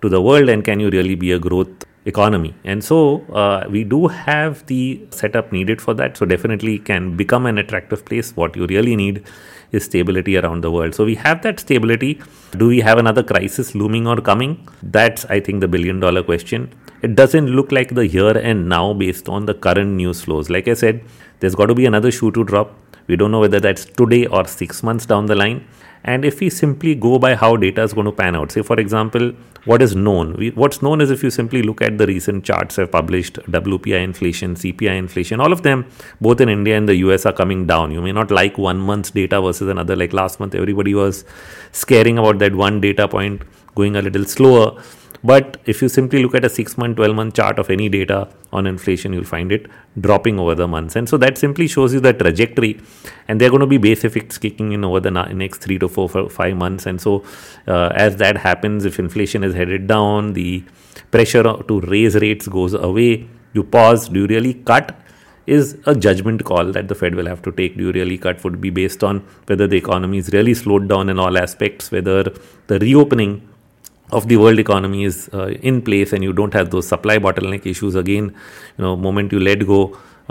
to 0.00 0.08
the 0.08 0.22
world, 0.22 0.48
and 0.48 0.64
can 0.64 0.80
you 0.80 0.88
really 0.88 1.14
be 1.14 1.32
a 1.32 1.38
growth 1.38 1.84
economy. 2.06 2.54
And 2.64 2.84
so 2.84 3.24
uh, 3.32 3.66
we 3.68 3.84
do 3.84 4.08
have 4.08 4.66
the 4.66 5.06
setup 5.10 5.52
needed 5.52 5.80
for 5.80 5.94
that. 5.94 6.16
So 6.16 6.26
definitely 6.26 6.78
can 6.78 7.16
become 7.16 7.46
an 7.46 7.58
attractive 7.58 8.04
place. 8.04 8.36
What 8.36 8.56
you 8.56 8.66
really 8.66 8.96
need 8.96 9.24
is 9.72 9.84
stability 9.84 10.36
around 10.36 10.62
the 10.62 10.70
world. 10.70 10.94
So 10.94 11.04
we 11.04 11.14
have 11.16 11.42
that 11.42 11.60
stability. 11.60 12.20
Do 12.52 12.68
we 12.68 12.80
have 12.80 12.98
another 12.98 13.22
crisis 13.22 13.74
looming 13.74 14.06
or 14.06 14.20
coming? 14.20 14.68
That's, 14.82 15.24
I 15.26 15.40
think, 15.40 15.60
the 15.60 15.68
billion 15.68 16.00
dollar 16.00 16.22
question. 16.22 16.72
It 17.02 17.16
doesn't 17.16 17.48
look 17.48 17.72
like 17.72 17.94
the 17.94 18.06
here 18.06 18.36
and 18.36 18.68
now 18.68 18.94
based 18.94 19.28
on 19.28 19.46
the 19.46 19.54
current 19.54 19.92
news 19.92 20.22
flows. 20.22 20.48
Like 20.48 20.68
I 20.68 20.74
said, 20.74 21.02
there's 21.40 21.54
got 21.54 21.66
to 21.66 21.74
be 21.74 21.86
another 21.86 22.10
shoe 22.10 22.30
to 22.32 22.44
drop. 22.44 22.74
We 23.06 23.16
don't 23.16 23.30
know 23.30 23.40
whether 23.40 23.60
that's 23.60 23.84
today 23.84 24.26
or 24.26 24.46
six 24.46 24.82
months 24.82 25.04
down 25.04 25.26
the 25.26 25.34
line. 25.34 25.66
And 26.04 26.24
if 26.24 26.40
we 26.40 26.50
simply 26.50 26.94
go 26.94 27.18
by 27.18 27.34
how 27.34 27.56
data 27.56 27.82
is 27.82 27.94
going 27.94 28.04
to 28.04 28.12
pan 28.12 28.36
out, 28.36 28.52
say 28.52 28.60
for 28.62 28.78
example, 28.78 29.32
what 29.64 29.80
is 29.80 29.96
known? 29.96 30.34
We, 30.34 30.50
what's 30.50 30.82
known 30.82 31.00
is 31.00 31.10
if 31.10 31.22
you 31.22 31.30
simply 31.30 31.62
look 31.62 31.80
at 31.80 31.96
the 31.96 32.06
recent 32.06 32.44
charts 32.44 32.78
I've 32.78 32.92
published, 32.92 33.36
WPI 33.50 34.04
inflation, 34.04 34.54
CPI 34.54 34.98
inflation, 34.98 35.40
all 35.40 35.50
of 35.50 35.62
them, 35.62 35.86
both 36.20 36.42
in 36.42 36.50
India 36.50 36.76
and 36.76 36.86
the 36.86 36.96
US, 36.96 37.24
are 37.24 37.32
coming 37.32 37.66
down. 37.66 37.90
You 37.90 38.02
may 38.02 38.12
not 38.12 38.30
like 38.30 38.58
one 38.58 38.78
month's 38.78 39.10
data 39.10 39.40
versus 39.40 39.68
another. 39.68 39.96
Like 39.96 40.12
last 40.12 40.40
month, 40.40 40.54
everybody 40.54 40.94
was 40.94 41.24
scaring 41.72 42.18
about 42.18 42.38
that 42.40 42.54
one 42.54 42.82
data 42.82 43.08
point 43.08 43.42
going 43.74 43.96
a 43.96 44.02
little 44.02 44.24
slower 44.26 44.80
but 45.24 45.56
if 45.64 45.80
you 45.80 45.88
simply 45.88 46.22
look 46.22 46.34
at 46.34 46.44
a 46.44 46.50
6 46.50 46.76
month, 46.76 46.96
12 46.96 47.16
month 47.16 47.34
chart 47.34 47.58
of 47.58 47.70
any 47.70 47.88
data 47.88 48.28
on 48.52 48.66
inflation, 48.66 49.14
you'll 49.14 49.24
find 49.24 49.50
it 49.50 49.66
dropping 49.98 50.38
over 50.38 50.54
the 50.54 50.68
months. 50.68 50.96
And 50.96 51.08
so 51.08 51.16
that 51.16 51.38
simply 51.38 51.66
shows 51.66 51.94
you 51.94 52.00
the 52.00 52.12
trajectory. 52.12 52.78
And 53.26 53.40
there 53.40 53.48
are 53.48 53.50
going 53.50 53.60
to 53.60 53.66
be 53.66 53.78
base 53.78 54.04
effects 54.04 54.36
kicking 54.36 54.72
in 54.72 54.84
over 54.84 55.00
the 55.00 55.10
next 55.10 55.58
three 55.58 55.78
to 55.78 55.88
four, 55.88 56.10
four 56.10 56.28
five 56.28 56.56
months. 56.56 56.84
And 56.84 57.00
so 57.00 57.24
uh, 57.66 57.90
as 57.94 58.16
that 58.16 58.36
happens, 58.36 58.84
if 58.84 58.98
inflation 58.98 59.44
is 59.44 59.54
headed 59.54 59.86
down, 59.86 60.34
the 60.34 60.62
pressure 61.10 61.42
to 61.42 61.80
raise 61.80 62.16
rates 62.16 62.46
goes 62.46 62.74
away. 62.74 63.26
You 63.54 63.64
pause. 63.64 64.10
Do 64.10 64.20
you 64.20 64.26
really 64.26 64.54
cut? 64.54 64.94
is 65.46 65.76
a 65.84 65.94
judgment 65.94 66.42
call 66.42 66.72
that 66.72 66.88
the 66.88 66.94
Fed 66.94 67.14
will 67.14 67.26
have 67.26 67.42
to 67.42 67.52
take. 67.52 67.76
Do 67.76 67.84
you 67.84 67.92
really 67.92 68.16
cut 68.16 68.42
would 68.44 68.62
be 68.62 68.70
based 68.70 69.04
on 69.04 69.18
whether 69.46 69.66
the 69.66 69.76
economy 69.76 70.16
is 70.16 70.30
really 70.32 70.54
slowed 70.54 70.88
down 70.88 71.10
in 71.10 71.18
all 71.18 71.36
aspects, 71.36 71.90
whether 71.92 72.22
the 72.66 72.78
reopening 72.78 73.46
of 74.14 74.28
the 74.28 74.36
world 74.36 74.58
economy 74.58 75.04
is 75.04 75.28
uh, 75.32 75.48
in 75.70 75.82
place 75.82 76.12
and 76.12 76.22
you 76.22 76.32
don't 76.32 76.54
have 76.54 76.70
those 76.70 76.86
supply 76.86 77.18
bottleneck 77.18 77.66
issues 77.66 77.94
again 77.94 78.34
you 78.78 78.84
know 78.84 78.96
moment 78.96 79.32
you 79.32 79.40
let 79.40 79.66
go 79.66 79.80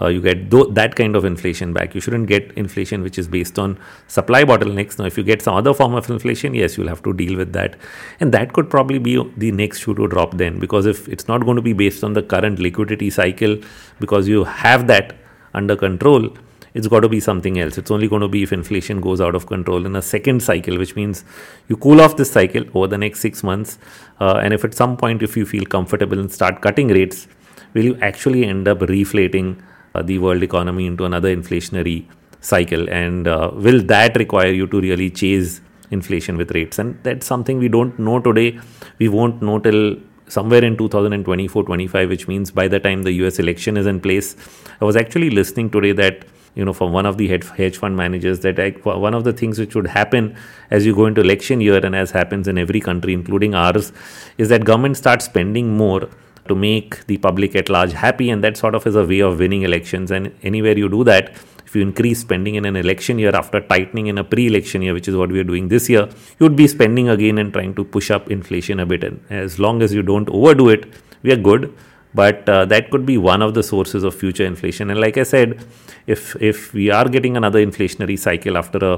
uh, 0.02 0.08
you 0.08 0.22
get 0.22 0.50
th- 0.50 0.68
that 0.72 0.96
kind 0.96 1.16
of 1.16 1.24
inflation 1.24 1.74
back. 1.74 1.94
You 1.94 2.02
shouldn't 2.02 2.28
get 2.28 2.52
inflation 2.54 3.04
which 3.04 3.20
is 3.20 3.28
based 3.28 3.60
on 3.60 3.78
supply 4.08 4.44
bottlenecks. 4.44 4.98
Now 4.98 5.06
if 5.06 5.18
you 5.18 5.24
get 5.24 5.42
some 5.42 5.56
other 5.56 5.74
form 5.74 5.94
of 5.94 6.10
inflation 6.10 6.56
yes 6.56 6.78
you'll 6.78 6.88
have 6.88 7.04
to 7.04 7.14
deal 7.14 7.38
with 7.38 7.54
that. 7.54 7.76
And 8.20 8.32
that 8.34 8.54
could 8.54 8.70
probably 8.70 8.98
be 9.00 9.22
the 9.38 9.52
next 9.52 9.82
shoe 9.82 9.94
to 9.96 10.08
drop 10.08 10.38
then 10.38 10.60
because 10.60 10.86
if 10.86 11.08
it's 11.08 11.28
not 11.28 11.46
going 11.46 11.58
to 11.58 11.62
be 11.62 11.74
based 11.74 12.04
on 12.04 12.14
the 12.14 12.24
current 12.24 12.60
liquidity 12.60 13.10
cycle 13.10 13.58
because 14.00 14.28
you 14.28 14.44
have 14.46 14.88
that 14.88 15.16
under 15.54 15.76
control 15.76 16.36
it's 16.74 16.88
got 16.88 17.02
to 17.02 17.10
be 17.10 17.20
something 17.20 17.60
else. 17.60 17.78
It's 17.78 17.92
only 17.92 18.08
going 18.08 18.22
to 18.22 18.28
be 18.28 18.44
if 18.44 18.52
inflation 18.52 19.00
goes 19.00 19.22
out 19.22 19.36
of 19.36 19.46
control 19.46 19.86
in 19.86 19.96
a 19.96 20.02
second 20.02 20.42
cycle, 20.42 20.78
which 20.78 20.96
means 20.96 21.24
you 21.68 21.78
cool 21.78 22.02
off 22.02 22.18
this 22.18 22.32
cycle 22.32 22.64
over 22.74 22.88
the 22.88 22.98
next 22.98 23.20
six 23.20 23.44
months. 23.44 23.78
Uh, 24.20 24.40
and 24.44 24.54
if 24.54 24.64
at 24.64 24.74
some 24.74 24.98
point, 24.98 25.22
if 25.22 25.38
you 25.38 25.46
feel 25.46 25.66
comfortable 25.66 26.20
and 26.20 26.32
start 26.32 26.62
cutting 26.62 26.88
rates, 26.88 27.28
will 27.74 27.84
you 27.84 27.98
actually 28.02 28.46
end 28.46 28.68
up 28.68 28.80
reflating 28.82 29.62
uh, 29.94 30.02
the 30.02 30.18
world 30.18 30.42
economy 30.42 30.88
into 30.88 31.06
another 31.06 31.36
inflationary 31.36 32.08
cycle? 32.42 32.90
And 32.90 33.28
uh, 33.28 33.52
will 33.54 33.84
that 33.84 34.18
require 34.18 34.52
you 34.52 34.66
to 34.68 34.82
really 34.82 35.12
chase 35.12 35.62
inflation 35.92 36.38
with 36.38 36.52
rates? 36.52 36.80
And 36.80 37.02
that's 37.04 37.28
something 37.28 37.60
we 37.60 37.68
don't 37.68 37.98
know 38.00 38.20
today. 38.20 38.60
We 38.98 39.10
won't 39.10 39.44
know 39.44 39.60
till 39.60 39.98
somewhere 40.28 40.64
in 40.64 40.76
2024 40.78 41.64
25 41.66 42.10
which 42.10 42.28
means 42.28 42.50
by 42.50 42.68
the 42.68 42.80
time 42.80 43.04
the 43.04 43.12
US 43.12 43.40
election 43.40 43.76
is 43.76 43.86
in 43.86 44.00
place 44.00 44.38
i 44.80 44.86
was 44.86 44.96
actually 44.96 45.30
listening 45.30 45.70
today 45.70 45.92
that 45.92 46.26
you 46.56 46.64
know 46.66 46.74
from 46.74 46.92
one 46.92 47.06
of 47.06 47.18
the 47.18 47.28
hedge 47.28 47.78
fund 47.78 47.96
managers 47.96 48.40
that 48.42 48.60
I, 48.60 48.70
one 48.84 49.14
of 49.14 49.24
the 49.24 49.34
things 49.34 49.60
which 49.60 49.76
would 49.76 49.88
happen 49.88 50.36
as 50.70 50.86
you 50.86 50.96
go 50.96 51.06
into 51.06 51.22
election 51.22 51.62
year 51.62 51.84
and 51.86 51.96
as 51.96 52.12
happens 52.12 52.48
in 52.48 52.58
every 52.58 52.80
country 52.80 53.14
including 53.14 53.56
ours 53.56 53.92
is 54.38 54.50
that 54.50 54.66
government 54.66 54.98
starts 54.98 55.26
spending 55.26 55.76
more 55.76 56.10
to 56.48 56.56
make 56.56 57.06
the 57.08 57.18
public 57.18 57.56
at 57.56 57.70
large 57.70 57.94
happy 57.94 58.30
and 58.30 58.44
that 58.44 58.58
sort 58.58 58.76
of 58.76 58.86
is 58.86 58.96
a 58.96 59.06
way 59.06 59.20
of 59.22 59.40
winning 59.40 59.62
elections. 59.62 60.12
And 60.12 60.34
anywhere 60.44 60.78
you 60.78 60.90
do 60.90 61.04
that 61.06 61.36
if 61.66 61.76
you 61.76 61.82
increase 61.82 62.20
spending 62.20 62.56
in 62.56 62.66
an 62.66 62.76
election 62.76 63.18
year 63.18 63.36
after 63.36 63.60
tightening 63.60 64.08
in 64.08 64.18
a 64.18 64.24
pre-election 64.24 64.82
year 64.82 64.94
which 64.94 65.08
is 65.08 65.16
what 65.16 65.32
we 65.32 65.40
are 65.40 65.44
doing 65.44 65.70
this 65.70 65.90
year 65.90 66.08
you 66.40 66.46
would 66.46 66.56
be 66.56 66.68
spending 66.68 67.10
again 67.10 67.38
and 67.38 67.54
trying 67.54 67.74
to 67.74 67.84
push 67.84 68.12
up 68.12 68.30
inflation 68.30 68.80
a 68.80 68.86
bit. 68.86 69.04
And 69.04 69.24
as 69.30 69.60
long 69.60 69.82
as 69.82 69.94
you 69.94 70.04
don't 70.04 70.30
overdo 70.30 70.70
it 70.70 70.86
we 71.24 71.32
are 71.32 71.38
good 71.38 71.74
but 72.14 72.48
uh, 72.48 72.66
that 72.66 72.92
could 72.92 73.06
be 73.06 73.18
one 73.18 73.42
of 73.42 73.54
the 73.54 73.64
sources 73.64 74.04
of 74.04 74.14
future 74.16 74.46
inflation. 74.46 74.90
And 74.90 75.00
like 75.00 75.18
i 75.18 75.24
said 75.24 75.66
if 76.08 76.36
if 76.42 76.74
we 76.74 76.90
are 76.90 77.08
getting 77.08 77.38
another 77.38 77.66
inflationary 77.66 78.18
cycle 78.20 78.58
after 78.58 78.78
a, 78.78 78.94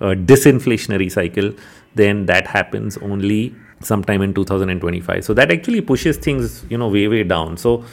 a 0.00 0.14
disinflationary 0.14 1.10
cycle 1.10 1.52
then 1.94 2.26
that 2.26 2.46
happens 2.46 2.98
only 2.98 3.54
sometime 3.80 4.22
in 4.22 4.34
2025 4.34 5.24
so 5.24 5.34
that 5.34 5.52
actually 5.52 5.80
pushes 5.80 6.16
things 6.16 6.64
you 6.68 6.78
know 6.78 6.88
way 6.88 7.08
way 7.08 7.22
down. 7.22 7.56
So 7.56 7.84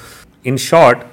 in 0.43 0.57
short 0.57 1.05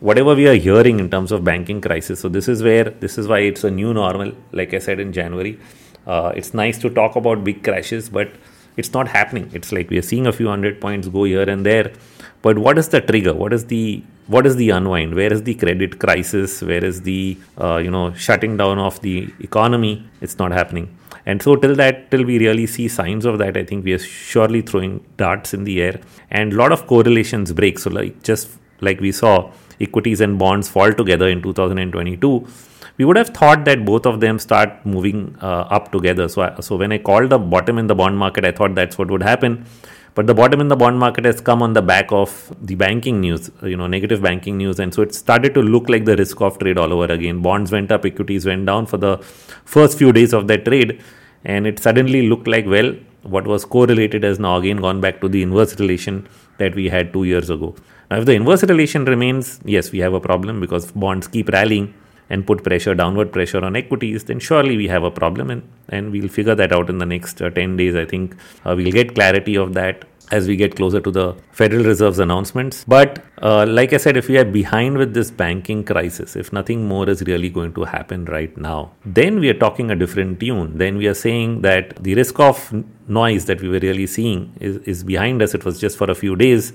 whatever 0.00 0.34
we 0.34 0.46
are 0.46 0.54
hearing 0.54 1.00
in 1.00 1.10
terms 1.10 1.32
of 1.32 1.42
banking 1.42 1.80
crisis 1.80 2.20
so 2.20 2.28
this 2.28 2.46
is 2.46 2.62
where 2.62 2.84
this 2.84 3.18
is 3.18 3.26
why 3.26 3.40
it's 3.40 3.64
a 3.64 3.70
new 3.70 3.92
normal 3.92 4.32
like 4.52 4.72
i 4.72 4.78
said 4.78 5.00
in 5.00 5.12
january. 5.12 5.58
Uh, 6.06 6.32
it's 6.34 6.54
nice 6.54 6.78
to 6.78 6.88
talk 6.88 7.16
about 7.16 7.44
big 7.44 7.62
crashes 7.62 8.08
but 8.08 8.30
it's 8.78 8.92
not 8.92 9.08
happening. 9.08 9.50
It's 9.52 9.72
like 9.72 9.90
we 9.90 9.98
are 9.98 10.02
seeing 10.10 10.26
a 10.26 10.32
few 10.32 10.46
hundred 10.46 10.80
points 10.80 11.08
go 11.08 11.24
here 11.24 11.48
and 11.50 11.66
there 11.66 11.92
but 12.42 12.58
what 12.58 12.78
is 12.78 12.88
the 12.88 13.00
trigger? 13.00 13.34
What 13.34 13.52
is 13.52 13.66
the 13.66 14.02
what 14.26 14.46
is 14.46 14.56
the 14.56 14.70
unwind? 14.70 15.14
Where 15.14 15.32
is 15.32 15.42
the 15.42 15.54
credit 15.54 15.98
crisis? 15.98 16.62
Where 16.62 16.84
is 16.84 17.02
the 17.02 17.38
uh, 17.60 17.76
you 17.76 17.90
know 17.90 18.12
shutting 18.12 18.56
down 18.56 18.78
of 18.78 19.00
the 19.00 19.32
economy? 19.40 20.06
It's 20.20 20.38
not 20.38 20.52
happening. 20.52 20.96
And 21.26 21.42
so 21.42 21.56
till 21.56 21.74
that 21.76 22.10
till 22.10 22.24
we 22.24 22.38
really 22.38 22.66
see 22.66 22.88
signs 22.88 23.26
of 23.26 23.38
that 23.38 23.56
i 23.56 23.62
think 23.62 23.84
we 23.84 23.92
are 23.92 23.98
surely 23.98 24.62
throwing 24.62 25.04
darts 25.16 25.52
in 25.52 25.64
the 25.64 25.82
air. 25.82 26.00
And 26.30 26.52
a 26.52 26.56
lot 26.56 26.72
of 26.72 26.86
correlations 26.86 27.52
break. 27.52 27.78
So 27.78 27.90
like 27.90 28.22
just 28.22 28.48
like 28.80 29.00
we 29.00 29.12
saw 29.12 29.50
equities 29.80 30.20
and 30.20 30.38
bonds 30.38 30.68
fall 30.68 30.92
together 30.92 31.28
in 31.28 31.40
2022 31.42 32.46
we 32.96 33.04
would 33.04 33.16
have 33.16 33.28
thought 33.28 33.64
that 33.64 33.84
both 33.84 34.06
of 34.06 34.18
them 34.18 34.40
start 34.40 34.84
moving 34.84 35.36
uh, 35.40 35.76
up 35.76 35.92
together. 35.92 36.26
So 36.28 36.42
I, 36.42 36.60
so 36.60 36.76
when 36.76 36.92
i 36.92 36.98
called 36.98 37.30
the 37.30 37.38
bottom 37.38 37.78
in 37.78 37.86
the 37.86 37.94
bond 37.94 38.18
market 38.18 38.44
i 38.44 38.52
thought 38.52 38.74
that's 38.74 38.98
what 38.98 39.10
would 39.10 39.22
happen 39.22 39.64
but 40.18 40.26
the 40.26 40.34
bottom 40.34 40.60
in 40.60 40.66
the 40.66 40.74
bond 40.74 40.98
market 40.98 41.24
has 41.24 41.40
come 41.40 41.62
on 41.62 41.74
the 41.74 41.80
back 41.80 42.10
of 42.10 42.30
the 42.60 42.74
banking 42.74 43.20
news, 43.20 43.52
you 43.62 43.76
know, 43.76 43.86
negative 43.86 44.20
banking 44.20 44.56
news. 44.56 44.80
And 44.80 44.92
so 44.92 45.02
it 45.02 45.14
started 45.14 45.54
to 45.54 45.62
look 45.62 45.88
like 45.88 46.06
the 46.06 46.16
risk 46.16 46.40
off 46.40 46.58
trade 46.58 46.76
all 46.76 46.92
over 46.92 47.04
again. 47.12 47.40
Bonds 47.40 47.70
went 47.70 47.92
up, 47.92 48.04
equities 48.04 48.44
went 48.44 48.66
down 48.66 48.86
for 48.86 48.96
the 48.96 49.18
first 49.64 49.96
few 49.96 50.12
days 50.12 50.32
of 50.32 50.48
that 50.48 50.64
trade. 50.64 51.00
And 51.44 51.68
it 51.68 51.78
suddenly 51.78 52.28
looked 52.28 52.48
like, 52.48 52.66
well, 52.66 52.96
what 53.22 53.46
was 53.46 53.64
correlated 53.64 54.24
has 54.24 54.40
now 54.40 54.56
again 54.56 54.78
gone 54.78 55.00
back 55.00 55.20
to 55.20 55.28
the 55.28 55.40
inverse 55.40 55.78
relation 55.78 56.26
that 56.58 56.74
we 56.74 56.88
had 56.88 57.12
two 57.12 57.22
years 57.22 57.48
ago. 57.48 57.76
Now, 58.10 58.18
if 58.18 58.26
the 58.26 58.32
inverse 58.32 58.64
relation 58.64 59.04
remains, 59.04 59.60
yes, 59.64 59.92
we 59.92 60.00
have 60.00 60.14
a 60.14 60.20
problem 60.20 60.58
because 60.58 60.90
bonds 60.90 61.28
keep 61.28 61.48
rallying 61.50 61.94
and 62.30 62.46
put 62.46 62.62
pressure, 62.62 62.94
downward 62.94 63.32
pressure 63.32 63.64
on 63.64 63.76
equities, 63.76 64.24
then 64.24 64.38
surely 64.38 64.76
we 64.76 64.88
have 64.88 65.02
a 65.02 65.10
problem 65.10 65.50
and, 65.50 65.62
and 65.88 66.12
we'll 66.12 66.28
figure 66.28 66.54
that 66.54 66.72
out 66.72 66.90
in 66.90 66.98
the 66.98 67.06
next 67.06 67.40
uh, 67.40 67.50
10 67.50 67.76
days. 67.76 67.94
I 67.94 68.04
think 68.04 68.36
uh, 68.64 68.74
we'll 68.76 68.92
get 68.92 69.14
clarity 69.14 69.56
of 69.56 69.74
that 69.74 70.04
as 70.30 70.46
we 70.46 70.56
get 70.56 70.76
closer 70.76 71.00
to 71.00 71.10
the 71.10 71.34
Federal 71.52 71.84
Reserve's 71.84 72.18
announcements. 72.18 72.84
But 72.86 73.24
uh, 73.40 73.66
like 73.66 73.92
I 73.92 73.96
said, 73.96 74.16
if 74.16 74.28
we 74.28 74.36
are 74.38 74.44
behind 74.44 74.98
with 74.98 75.14
this 75.14 75.30
banking 75.30 75.84
crisis, 75.84 76.36
if 76.36 76.52
nothing 76.52 76.86
more 76.86 77.08
is 77.08 77.22
really 77.22 77.48
going 77.48 77.72
to 77.74 77.84
happen 77.84 78.24
right 78.26 78.54
now, 78.56 78.92
then 79.04 79.40
we 79.40 79.48
are 79.48 79.54
talking 79.54 79.90
a 79.90 79.96
different 79.96 80.40
tune. 80.40 80.76
Then 80.76 80.98
we 80.98 81.06
are 81.06 81.14
saying 81.14 81.62
that 81.62 82.02
the 82.02 82.14
risk 82.14 82.38
of 82.40 82.84
noise 83.08 83.46
that 83.46 83.60
we 83.62 83.68
were 83.68 83.78
really 83.78 84.06
seeing 84.06 84.52
is, 84.60 84.76
is 84.78 85.04
behind 85.04 85.42
us. 85.42 85.54
It 85.54 85.64
was 85.64 85.80
just 85.80 85.96
for 85.96 86.10
a 86.10 86.14
few 86.14 86.36
days. 86.36 86.72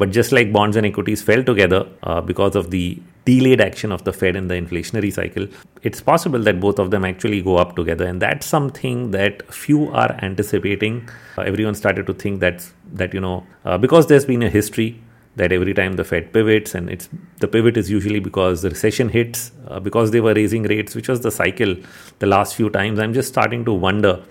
But 0.00 0.12
just 0.12 0.32
like 0.32 0.50
bonds 0.50 0.76
and 0.76 0.86
equities 0.86 1.20
fell 1.20 1.44
together 1.44 1.86
uh, 2.04 2.22
because 2.22 2.56
of 2.56 2.70
the 2.70 2.98
delayed 3.26 3.60
action 3.60 3.92
of 3.92 4.04
the 4.04 4.14
Fed 4.14 4.34
in 4.34 4.48
the 4.48 4.54
inflationary 4.54 5.12
cycle, 5.12 5.46
it's 5.82 6.00
possible 6.00 6.38
that 6.38 6.58
both 6.58 6.78
of 6.78 6.90
them 6.90 7.04
actually 7.04 7.42
go 7.42 7.58
up 7.58 7.76
together. 7.76 8.06
And 8.06 8.22
that's 8.22 8.46
something 8.46 9.10
that 9.10 9.42
few 9.52 9.90
are 9.90 10.18
anticipating. 10.22 11.06
Uh, 11.36 11.42
everyone 11.42 11.74
started 11.74 12.06
to 12.06 12.14
think 12.14 12.40
that, 12.40 12.66
that 12.94 13.12
you 13.12 13.20
know, 13.20 13.46
uh, 13.66 13.76
because 13.76 14.06
there's 14.06 14.24
been 14.24 14.42
a 14.42 14.48
history 14.48 15.02
that 15.36 15.52
every 15.52 15.74
time 15.74 15.96
the 15.96 16.04
Fed 16.04 16.32
pivots, 16.32 16.74
and 16.74 16.88
it's 16.88 17.10
the 17.40 17.48
pivot 17.48 17.76
is 17.76 17.90
usually 17.90 18.20
because 18.20 18.62
the 18.62 18.70
recession 18.70 19.10
hits, 19.10 19.52
uh, 19.68 19.80
because 19.80 20.12
they 20.12 20.22
were 20.22 20.32
raising 20.32 20.62
rates, 20.62 20.94
which 20.94 21.08
was 21.10 21.20
the 21.20 21.30
cycle 21.30 21.76
the 22.20 22.26
last 22.26 22.56
few 22.56 22.70
times. 22.70 22.98
I'm 22.98 23.12
just 23.12 23.28
starting 23.28 23.66
to 23.66 23.72
wonder 23.74 24.24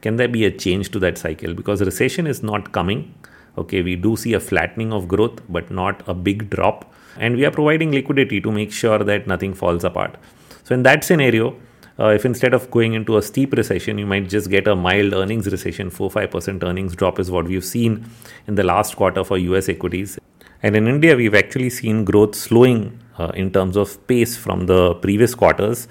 can 0.00 0.16
there 0.16 0.28
be 0.28 0.46
a 0.46 0.50
change 0.50 0.90
to 0.92 0.98
that 1.00 1.18
cycle? 1.18 1.52
Because 1.52 1.82
recession 1.82 2.26
is 2.26 2.42
not 2.42 2.72
coming 2.72 3.14
okay 3.58 3.82
we 3.82 3.96
do 3.96 4.16
see 4.16 4.34
a 4.34 4.40
flattening 4.40 4.92
of 4.92 5.08
growth 5.08 5.40
but 5.48 5.70
not 5.70 6.06
a 6.08 6.14
big 6.14 6.50
drop. 6.50 6.92
And 7.16 7.36
we 7.36 7.44
are 7.44 7.50
providing 7.50 7.92
liquidity 7.92 8.40
to 8.40 8.50
make 8.50 8.72
sure 8.72 8.98
that 8.98 9.26
nothing 9.26 9.52
falls 9.52 9.84
apart. 9.84 10.16
So 10.64 10.74
in 10.74 10.82
that 10.84 11.04
scenario 11.04 11.56
uh, 11.98 12.08
if 12.08 12.24
instead 12.24 12.54
of 12.54 12.70
going 12.70 12.94
into 12.94 13.16
a 13.18 13.22
steep 13.22 13.52
recession 13.52 13.98
you 13.98 14.06
might 14.06 14.28
just 14.28 14.48
get 14.48 14.66
a 14.66 14.74
mild 14.74 15.12
earnings 15.12 15.46
recession 15.46 15.90
4 15.90 16.10
5% 16.10 16.62
earnings 16.62 16.94
drop 16.94 17.18
is 17.18 17.30
what 17.30 17.46
we've 17.46 17.64
seen 17.64 18.08
in 18.46 18.54
the 18.54 18.64
last 18.64 18.96
quarter 18.96 19.24
for 19.24 19.38
us 19.38 19.68
equities. 19.68 20.18
And 20.62 20.76
in 20.76 20.88
India, 20.88 21.16
we've 21.16 21.34
actually 21.34 21.70
seen 21.70 22.04
growth 22.04 22.34
slowing 22.34 23.00
uh, 23.18 23.32
in 23.34 23.50
terms 23.50 23.76
of 23.76 24.06
pace 24.06 24.36
from 24.36 24.66
the 24.66 24.94
previous 24.96 25.34
quarters. 25.34 25.88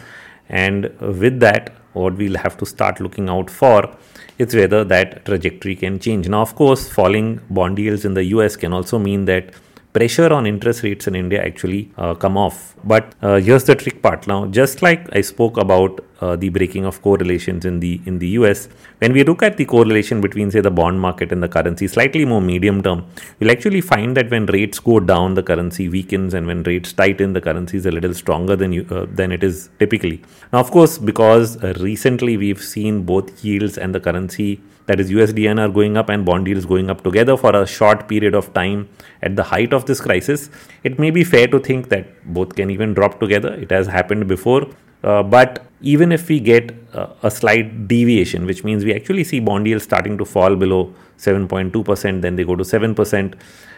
And 0.48 0.92
with 1.00 1.40
that, 1.40 1.76
what 2.00 2.16
we'll 2.16 2.38
have 2.38 2.58
to 2.58 2.66
start 2.66 3.00
looking 3.00 3.30
out 3.30 3.50
for 3.50 3.96
is 4.38 4.56
whether 4.56 4.84
that 4.86 5.26
trajectory 5.26 5.76
can 5.76 6.00
change. 6.00 6.28
Now, 6.28 6.42
of 6.42 6.56
course, 6.56 6.88
falling 6.90 7.42
bond 7.50 7.78
yields 7.78 8.06
in 8.06 8.14
the 8.14 8.24
US 8.36 8.56
can 8.56 8.74
also 8.74 8.98
mean 8.98 9.26
that 9.26 9.54
pressure 10.00 10.32
on 10.38 10.46
interest 10.52 10.84
rates 10.88 11.08
in 11.10 11.16
India 11.24 11.40
actually 11.50 11.82
uh, 11.98 12.14
come 12.24 12.38
off. 12.46 12.58
But 12.92 13.06
uh, 13.22 13.38
here's 13.48 13.66
the 13.70 13.76
trick 13.82 13.98
part. 14.06 14.28
Now, 14.32 14.40
just 14.60 14.82
like 14.82 15.02
I 15.20 15.22
spoke 15.22 15.58
about 15.58 16.00
uh, 16.22 16.36
the 16.44 16.50
breaking 16.58 16.86
of 16.90 17.02
correlations 17.08 17.66
in 17.70 17.76
the 17.84 17.92
in 18.06 18.16
the 18.24 18.30
US, 18.40 18.60
when 19.02 19.12
we 19.18 19.24
look 19.30 19.44
at 19.48 19.58
the 19.58 19.66
correlation 19.74 20.22
between 20.26 20.52
say 20.56 20.62
the 20.70 20.76
bond 20.80 21.02
market 21.08 21.34
and 21.34 21.44
the 21.46 21.52
currency, 21.58 21.88
slightly 21.96 22.24
more 22.32 22.42
medium 22.42 22.82
term, 22.88 23.06
we'll 23.40 23.54
actually 23.56 23.84
find 23.92 24.16
that 24.18 24.32
when 24.36 24.46
rates 24.58 24.80
go 24.90 25.00
down, 25.12 25.36
the 25.40 25.46
currency 25.52 25.90
weakens, 25.98 26.34
and 26.34 26.48
when 26.52 26.64
rates 26.72 26.94
tighten, 27.04 27.34
the 27.38 27.44
currency 27.50 27.78
is 27.84 27.86
a 27.86 27.96
little 27.98 28.16
stronger 28.24 28.58
than 28.64 28.74
you, 28.80 28.86
uh, 28.98 29.06
than 29.22 29.38
it 29.38 29.44
is 29.52 29.70
typically. 29.84 30.18
Now, 30.54 30.60
of 30.66 30.72
course, 30.78 30.98
because 31.12 31.58
uh, 31.58 31.74
recently 31.90 32.38
we've 32.46 32.66
seen 32.74 33.04
both 33.14 33.44
yields 33.44 33.78
and 33.78 34.00
the 34.00 34.04
currency 34.10 34.52
that 34.90 35.00
is 35.00 35.12
USDINR 35.12 35.72
going 35.72 35.98
up 36.02 36.10
and 36.10 36.26
bond 36.26 36.48
yields 36.48 36.66
going 36.66 36.90
up 36.90 37.04
together 37.04 37.38
for 37.38 37.56
a 37.56 37.66
short 37.68 38.08
period 38.08 38.34
of 38.34 38.52
time 38.56 38.90
at 39.22 39.36
the 39.36 39.44
height 39.44 39.72
of 39.72 39.86
this 39.86 40.02
crisis, 40.02 40.50
it 40.84 40.98
may 40.98 41.12
be 41.12 41.24
fair 41.24 41.48
to 41.48 41.60
think 41.60 41.90
that 41.90 42.08
both 42.38 42.56
can 42.56 42.72
even 42.72 42.96
drop 42.96 43.20
together. 43.20 43.54
It 43.54 43.70
has 43.70 43.86
happened 43.86 44.28
before. 44.28 44.68
Uh, 45.04 45.22
but 45.22 45.64
even 45.82 46.12
if 46.12 46.28
we 46.28 46.40
get 46.40 46.74
uh, 46.94 47.08
a 47.22 47.30
slight 47.30 47.88
deviation, 47.88 48.48
which 48.48 48.64
means 48.64 48.84
we 48.84 48.94
actually 48.96 49.24
see 49.24 49.40
bond 49.40 49.68
yields 49.68 49.84
starting 49.84 50.18
to 50.18 50.26
fall 50.26 50.56
below 50.56 50.92
7.2%, 51.20 52.22
then 52.22 52.36
they 52.36 52.44
go 52.44 52.56
to 52.56 52.64
7%, 52.64 53.36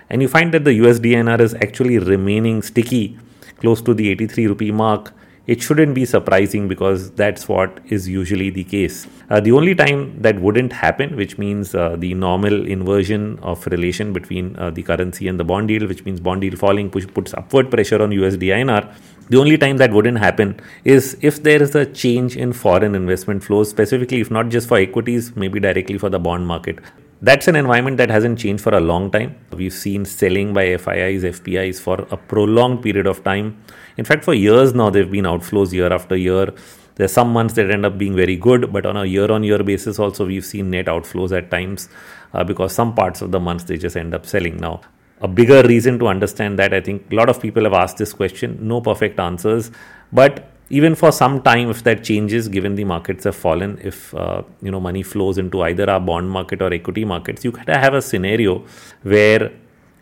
and 0.10 0.21
you 0.21 0.30
find 0.30 0.54
that 0.54 0.63
the 0.63 0.80
USDNR 0.80 1.41
is 1.41 1.54
actually 1.56 2.00
remaining 2.00 2.62
sticky 2.62 3.19
close 3.60 3.82
to 3.82 3.93
the 3.93 4.10
83 4.10 4.47
rupee 4.47 4.71
mark, 4.71 5.13
it 5.47 5.62
shouldn't 5.62 5.95
be 5.95 6.06
surprising 6.06 6.67
because 6.67 7.12
that's 7.12 7.47
what 7.47 7.80
is 7.89 8.08
usually 8.08 8.49
the 8.49 8.63
case. 8.63 9.08
Uh, 9.30 9.39
the 9.39 9.51
only 9.51 9.73
time 9.73 10.21
that 10.21 10.39
wouldn't 10.39 10.71
happen, 10.71 11.15
which 11.15 11.38
means 11.38 11.73
uh, 11.73 11.95
the 11.97 12.13
normal 12.13 12.67
inversion 12.67 13.39
of 13.41 13.65
relation 13.67 14.13
between 14.13 14.56
uh, 14.58 14.69
the 14.69 14.84
currency 14.84 15.27
and 15.27 15.39
the 15.39 15.43
bond 15.43 15.69
yield, 15.69 15.88
which 15.89 16.06
means 16.06 16.19
bond 16.19 16.43
yield 16.43 16.60
falling 16.60 16.89
push, 16.89 17.08
puts 17.08 17.34
upward 17.34 17.71
pressure 17.71 18.01
on 18.01 18.12
USD 18.12 18.43
INR. 18.43 18.93
The 19.30 19.38
only 19.38 19.58
time 19.58 19.77
that 19.77 19.91
wouldn't 19.91 20.19
happen 20.19 20.60
is 20.84 21.17
if 21.21 21.41
there 21.41 21.62
is 21.62 21.73
a 21.73 21.86
change 21.86 22.38
in 22.38 22.54
foreign 22.54 22.93
investment 22.95 23.43
flows, 23.43 23.69
specifically, 23.69 24.21
if 24.21 24.30
not 24.30 24.49
just 24.49 24.67
for 24.67 24.77
equities, 24.77 25.36
maybe 25.36 25.60
directly 25.60 25.97
for 25.97 26.10
the 26.10 26.19
bond 26.19 26.45
market. 26.45 26.80
That's 27.23 27.47
an 27.47 27.55
environment 27.55 27.97
that 27.97 28.10
hasn't 28.10 28.39
changed 28.39 28.63
for 28.63 28.73
a 28.73 28.79
long 28.79 29.12
time. 29.12 29.36
We've 29.55 29.73
seen 29.73 30.05
selling 30.05 30.53
by 30.53 30.75
FIIs, 30.75 31.23
FPIs 31.23 31.79
for 31.79 32.07
a 32.10 32.17
prolonged 32.17 32.81
period 32.81 33.05
of 33.05 33.23
time. 33.23 33.63
In 33.97 34.05
fact, 34.05 34.23
for 34.23 34.34
years 34.34 34.73
now, 34.73 34.89
there 34.89 35.03
have 35.03 35.12
been 35.12 35.25
outflows 35.25 35.71
year 35.71 35.93
after 35.93 36.15
year. 36.15 36.51
There 36.95 37.05
are 37.05 37.15
some 37.19 37.31
months 37.31 37.53
that 37.53 37.69
end 37.69 37.86
up 37.86 37.99
being 37.99 38.15
very 38.15 38.36
good, 38.38 38.73
but 38.73 38.88
on 38.88 38.97
a 38.97 39.05
year 39.05 39.31
on 39.31 39.43
year 39.43 39.63
basis, 39.63 39.99
also, 39.99 40.25
we've 40.25 40.43
seen 40.43 40.71
net 40.71 40.88
outflows 40.88 41.31
at 41.31 41.51
times 41.51 41.89
uh, 42.34 42.43
because 42.43 42.73
some 42.73 42.95
parts 42.95 43.21
of 43.21 43.31
the 43.31 43.39
months 43.39 43.65
they 43.65 43.77
just 43.77 43.95
end 43.95 44.15
up 44.15 44.25
selling. 44.25 44.57
Now, 44.57 44.81
a 45.21 45.27
bigger 45.27 45.62
reason 45.62 45.99
to 45.99 46.07
understand 46.07 46.57
that, 46.57 46.73
I 46.73 46.81
think 46.81 47.12
a 47.12 47.15
lot 47.15 47.29
of 47.29 47.39
people 47.39 47.65
have 47.65 47.73
asked 47.73 47.97
this 47.97 48.13
question, 48.13 48.57
no 48.67 48.81
perfect 48.81 49.19
answers, 49.19 49.69
but 50.12 50.47
even 50.79 50.95
for 50.95 51.12
some 51.12 51.41
time 51.41 51.69
if 51.69 51.84
that 51.84 52.03
changes 52.03 52.47
given 52.47 52.75
the 52.75 52.84
markets 52.84 53.25
have 53.25 53.36
fallen 53.36 53.79
if 53.84 54.13
uh, 54.15 54.41
you 54.62 54.71
know 54.71 54.79
money 54.79 55.03
flows 55.03 55.38
into 55.38 55.62
either 55.63 55.89
our 55.89 55.99
bond 55.99 56.29
market 56.29 56.62
or 56.62 56.73
equity 56.73 57.03
markets 57.05 57.43
you 57.45 57.51
have 57.67 57.93
a 57.93 58.01
scenario 58.01 58.63
where 59.03 59.51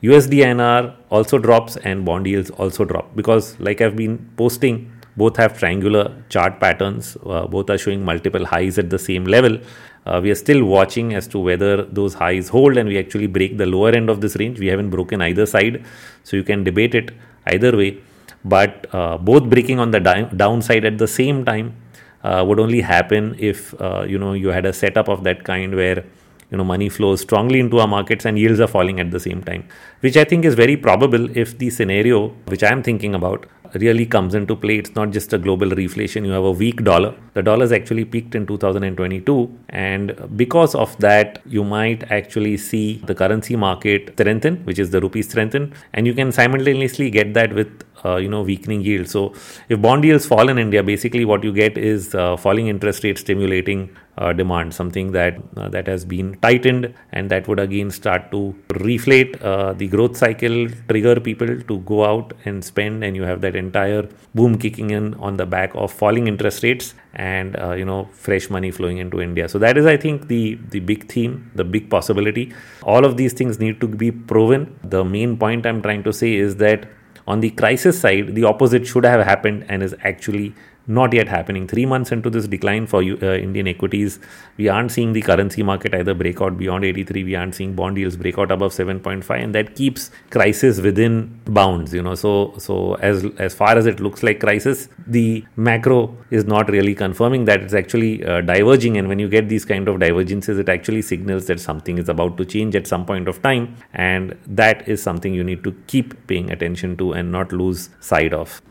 USD 0.02 0.40
USDINR 0.40 0.96
also 1.10 1.38
drops 1.38 1.76
and 1.76 2.06
bond 2.06 2.26
yields 2.26 2.50
also 2.52 2.86
drop. 2.86 3.14
Because 3.18 3.60
like 3.60 3.82
I've 3.82 3.98
been 3.98 4.32
posting 4.38 4.90
both 5.18 5.36
have 5.36 5.58
triangular 5.60 6.24
chart 6.30 6.62
patterns 6.62 7.18
uh, 7.26 7.46
both 7.48 7.70
are 7.70 7.78
showing 7.78 8.06
multiple 8.06 8.46
highs 8.46 8.80
at 8.80 8.90
the 8.90 8.98
same 8.98 9.26
level. 9.26 9.58
Uh, 10.06 10.22
we 10.24 10.32
are 10.32 10.36
still 10.36 10.64
watching 10.64 11.14
as 11.14 11.28
to 11.28 11.40
whether 11.40 11.84
those 11.84 12.14
highs 12.14 12.48
hold 12.48 12.78
and 12.78 12.88
we 12.88 12.98
actually 12.98 13.28
break 13.28 13.58
the 13.58 13.66
lower 13.66 13.90
end 13.90 14.10
of 14.10 14.22
this 14.22 14.38
range. 14.38 14.58
We 14.58 14.68
haven't 14.68 14.90
broken 14.90 15.22
either 15.22 15.46
side 15.46 15.84
so 16.24 16.38
you 16.38 16.44
can 16.44 16.64
debate 16.64 16.96
it 16.96 17.12
either 17.48 17.76
way 17.76 18.02
but 18.46 18.88
uh, 18.94 19.18
both 19.18 19.50
breaking 19.50 19.80
on 19.80 19.92
the 19.92 20.00
di- 20.00 20.30
downside 20.36 20.86
at 20.86 20.98
the 20.98 21.08
same 21.08 21.44
time 21.46 21.76
uh, 22.24 22.44
would 22.48 22.60
only 22.60 22.82
happen 22.82 23.36
if 23.38 23.80
uh, 23.82 24.04
you 24.08 24.18
know 24.18 24.34
you 24.34 24.50
had 24.50 24.66
a 24.66 24.74
setup 24.74 25.08
of 25.08 25.24
that 25.24 25.44
kind 25.44 25.76
where 25.76 26.04
you 26.52 26.58
know 26.58 26.64
money 26.64 26.90
flows 26.90 27.22
strongly 27.22 27.60
into 27.60 27.80
our 27.80 27.88
markets 27.88 28.26
and 28.26 28.40
yields 28.40 28.60
are 28.60 28.68
falling 28.68 29.00
at 29.00 29.12
the 29.12 29.20
same 29.20 29.44
time 29.44 29.64
which 30.00 30.18
i 30.18 30.24
think 30.24 30.46
is 30.46 30.56
very 30.56 30.76
probable 30.76 31.30
if 31.38 31.58
the 31.60 31.70
scenario 31.70 32.28
which 32.54 32.64
i 32.64 32.72
am 32.72 32.82
thinking 32.82 33.14
about 33.14 33.46
really 33.76 34.06
comes 34.06 34.36
into 34.36 34.56
play. 34.56 34.78
It's 34.78 34.96
not 34.96 35.12
just 35.12 35.34
a 35.34 35.38
global 35.38 35.68
reflation. 35.68 36.26
You 36.26 36.32
have 36.32 36.44
a 36.44 36.52
weak 36.52 36.84
dollar. 36.84 37.16
The 37.34 37.44
dollar 37.44 37.62
has 37.62 37.72
actually 37.72 38.06
peaked 38.06 38.36
in 38.36 38.48
2022. 38.48 39.58
And 39.70 40.16
because 40.36 40.76
of 40.76 40.98
that, 41.00 41.42
you 41.46 41.64
might 41.64 42.10
actually 42.12 42.58
see 42.58 43.02
the 43.06 43.16
currency 43.16 43.56
market 43.56 44.12
strengthen, 44.14 44.58
which 44.66 44.80
is 44.80 44.90
the 44.92 45.02
rupee 45.02 45.22
strengthen. 45.22 45.74
And 45.94 46.08
you 46.08 46.14
can 46.14 46.32
simultaneously 46.32 47.10
get 47.10 47.34
that 47.34 47.54
with 47.54 47.84
uh, 48.06 48.18
you 48.18 48.30
know 48.30 48.42
weakening 48.42 48.82
yield. 48.82 49.08
So 49.08 49.34
if 49.70 49.82
bond 49.82 50.04
yields 50.04 50.26
fall 50.26 50.50
in 50.50 50.58
India, 50.58 50.84
basically 50.84 51.26
what 51.26 51.44
you 51.44 51.54
get 51.54 51.78
is 51.78 52.16
uh, 52.16 52.38
falling 52.38 52.68
interest 52.68 53.04
rates 53.04 53.22
stimulating 53.22 53.96
uh, 54.18 54.34
demand, 54.34 54.74
something 54.74 55.12
that 55.14 55.38
uh, 55.56 55.70
that 55.70 55.88
has 55.88 56.04
been 56.04 56.38
tightened, 56.42 56.94
and 57.14 57.30
that 57.32 57.48
would 57.48 57.60
again 57.60 57.90
start 57.90 58.30
to 58.32 58.54
reflate 58.70 59.42
uh, 59.42 59.74
the 59.74 59.88
growth 59.88 60.18
cycle, 60.18 60.68
trigger 60.90 61.20
people 61.20 61.62
to 61.62 61.80
go 61.80 62.04
out 62.06 62.34
and 62.46 62.64
spend, 62.64 63.04
and 63.04 63.16
you 63.16 63.24
have 63.24 63.42
that 63.42 63.56
entire 63.56 64.08
boom 64.36 64.58
kicking 64.58 64.90
in 64.92 65.14
on 65.16 65.38
the 65.38 65.46
back 65.46 65.72
of 65.74 65.92
falling 65.92 66.28
interest 66.28 66.64
rates 66.64 66.94
and 67.14 67.56
uh, 67.60 67.72
you 67.74 67.86
know 67.86 68.10
fresh 68.12 68.50
money 68.50 68.72
flowing 68.72 68.98
into 68.98 69.22
India. 69.22 69.48
So 69.48 69.58
that 69.60 69.78
is, 69.78 69.86
I 69.86 69.98
think, 69.98 70.28
the 70.28 70.60
the 70.70 70.80
big 70.80 71.10
theme, 71.10 71.52
the 71.56 71.64
big 71.64 71.90
possibility. 71.90 72.54
All 72.84 73.06
of 73.06 73.18
these 73.18 73.34
things 73.34 73.60
need 73.60 73.80
to 73.82 73.88
be 73.88 74.12
proven. 74.12 74.78
The 74.84 75.04
main 75.06 75.38
point 75.38 75.66
I'm 75.66 75.82
trying 75.82 76.04
to 76.04 76.14
say 76.14 76.36
is 76.36 76.58
that 76.58 76.88
on 77.30 77.42
the 77.42 77.52
crisis 77.52 78.02
side, 78.02 78.34
the 78.34 78.44
opposite 78.44 78.88
should 78.88 79.06
have 79.06 79.24
happened 79.24 79.64
and 79.70 79.84
is 79.84 79.96
actually 80.04 80.54
not 80.90 81.14
yet 81.14 81.28
happening. 81.28 81.68
Three 81.68 81.86
months 81.86 82.12
into 82.12 82.30
this 82.30 82.48
decline 82.48 82.88
for 82.88 83.02
uh, 83.02 83.38
Indian 83.38 83.68
equities, 83.68 84.20
we 84.58 84.68
aren't 84.68 84.92
seeing 84.92 85.14
the 85.14 85.22
currency 85.22 85.62
market 85.62 85.94
either 85.94 86.14
break 86.14 86.42
out 86.42 86.58
beyond 86.58 86.84
83. 86.84 87.24
We 87.24 87.36
aren't 87.36 87.56
seeing 87.56 87.76
bond 87.76 87.98
yields 87.98 88.18
break 88.18 88.40
out 88.40 88.52
above 88.52 88.74
7.5, 88.74 89.44
and 89.44 89.54
that 89.54 89.76
keeps 89.76 90.10
crisis 90.32 90.82
within 90.82 91.40
bounds. 91.46 91.94
You 91.94 92.02
know, 92.02 92.16
so 92.16 92.56
so 92.58 92.96
as 92.96 93.24
as 93.38 93.54
far 93.54 93.78
as 93.78 93.86
it 93.86 94.00
looks 94.00 94.24
like 94.24 94.40
crisis, 94.40 94.90
the 95.06 95.46
macro 95.56 96.18
is 96.32 96.46
not 96.46 96.70
really 96.70 96.96
confirming 96.96 97.46
that 97.46 97.62
it's 97.62 97.76
actually 97.76 98.26
uh, 98.26 98.42
diverging. 98.42 98.98
And 98.98 99.08
when 99.08 99.20
you 99.20 99.30
get 99.30 99.48
these 99.48 99.66
kind 99.66 99.88
of 99.88 100.00
divergences, 100.00 100.58
it 100.58 100.70
actually 100.70 101.04
signals 101.04 101.46
that 101.48 101.60
something 101.60 102.00
is 102.00 102.10
about 102.10 102.38
to 102.38 102.46
change 102.46 102.76
at 102.76 102.88
some 102.88 103.06
point 103.06 103.28
of 103.28 103.42
time, 103.44 103.76
and 103.94 104.36
that 104.48 104.88
is 104.90 105.04
something 105.04 105.34
you 105.36 105.44
need 105.44 105.64
to 105.64 105.72
keep 105.86 106.16
paying 106.26 106.52
attention 106.52 106.98
to 106.98 107.14
and 107.14 107.32
not 107.32 107.52
lose 107.52 107.90
sight 108.00 108.34
of. 108.34 108.62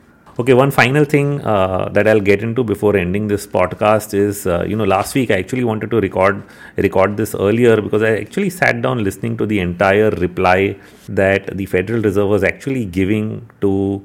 Okay, 0.41 0.55
one 0.55 0.71
final 0.71 1.05
thing 1.05 1.41
uh, 1.41 1.89
that 1.89 2.07
I'll 2.07 2.21
get 2.21 2.45
into 2.45 2.63
before 2.63 2.97
ending 2.97 3.27
this 3.27 3.45
podcast 3.45 4.15
is, 4.15 4.47
uh, 4.47 4.65
you 4.65 4.77
know, 4.77 4.85
last 4.85 5.17
week 5.17 5.33
I 5.33 5.35
actually 5.35 5.65
wanted 5.65 5.91
to 5.91 6.01
record 6.01 6.45
record 6.77 7.17
this 7.17 7.35
earlier 7.35 7.81
because 7.83 8.05
I 8.05 8.19
actually 8.19 8.51
sat 8.51 8.81
down 8.81 9.03
listening 9.03 9.37
to 9.39 9.47
the 9.47 9.59
entire 9.59 10.11
reply 10.11 10.77
that 11.09 11.57
the 11.57 11.67
Federal 11.67 12.03
Reserve 12.03 12.29
was 12.29 12.45
actually 12.45 12.85
giving 12.85 13.51
to 13.63 14.01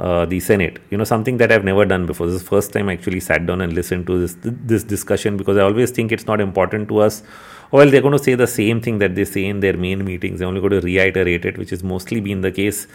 uh, 0.00 0.26
the 0.26 0.40
Senate. 0.40 0.80
You 0.90 0.98
know, 0.98 1.04
something 1.04 1.36
that 1.36 1.52
I've 1.52 1.64
never 1.64 1.84
done 1.84 2.04
before. 2.04 2.26
This 2.26 2.36
is 2.36 2.42
the 2.42 2.48
first 2.48 2.72
time 2.72 2.88
I 2.88 2.94
actually 2.94 3.20
sat 3.20 3.46
down 3.46 3.60
and 3.60 3.72
listened 3.72 4.08
to 4.08 4.18
this 4.18 4.36
this 4.42 4.82
discussion 4.82 5.36
because 5.36 5.56
I 5.56 5.62
always 5.62 5.92
think 5.92 6.10
it's 6.10 6.26
not 6.26 6.40
important 6.40 6.88
to 6.88 6.98
us. 6.98 7.22
Well, 7.70 7.90
they're 7.90 8.00
going 8.00 8.16
to 8.16 8.22
say 8.22 8.34
the 8.34 8.46
same 8.46 8.80
thing 8.80 8.98
that 8.98 9.14
they 9.14 9.24
say 9.24 9.44
in 9.46 9.60
their 9.60 9.76
main 9.76 10.04
meetings. 10.04 10.38
They're 10.38 10.48
only 10.48 10.60
going 10.60 10.80
to 10.80 10.80
reiterate 10.80 11.44
it, 11.44 11.58
which 11.58 11.70
has 11.70 11.82
mostly 11.82 12.20
been 12.20 12.40
the 12.40 12.52
case 12.52 12.86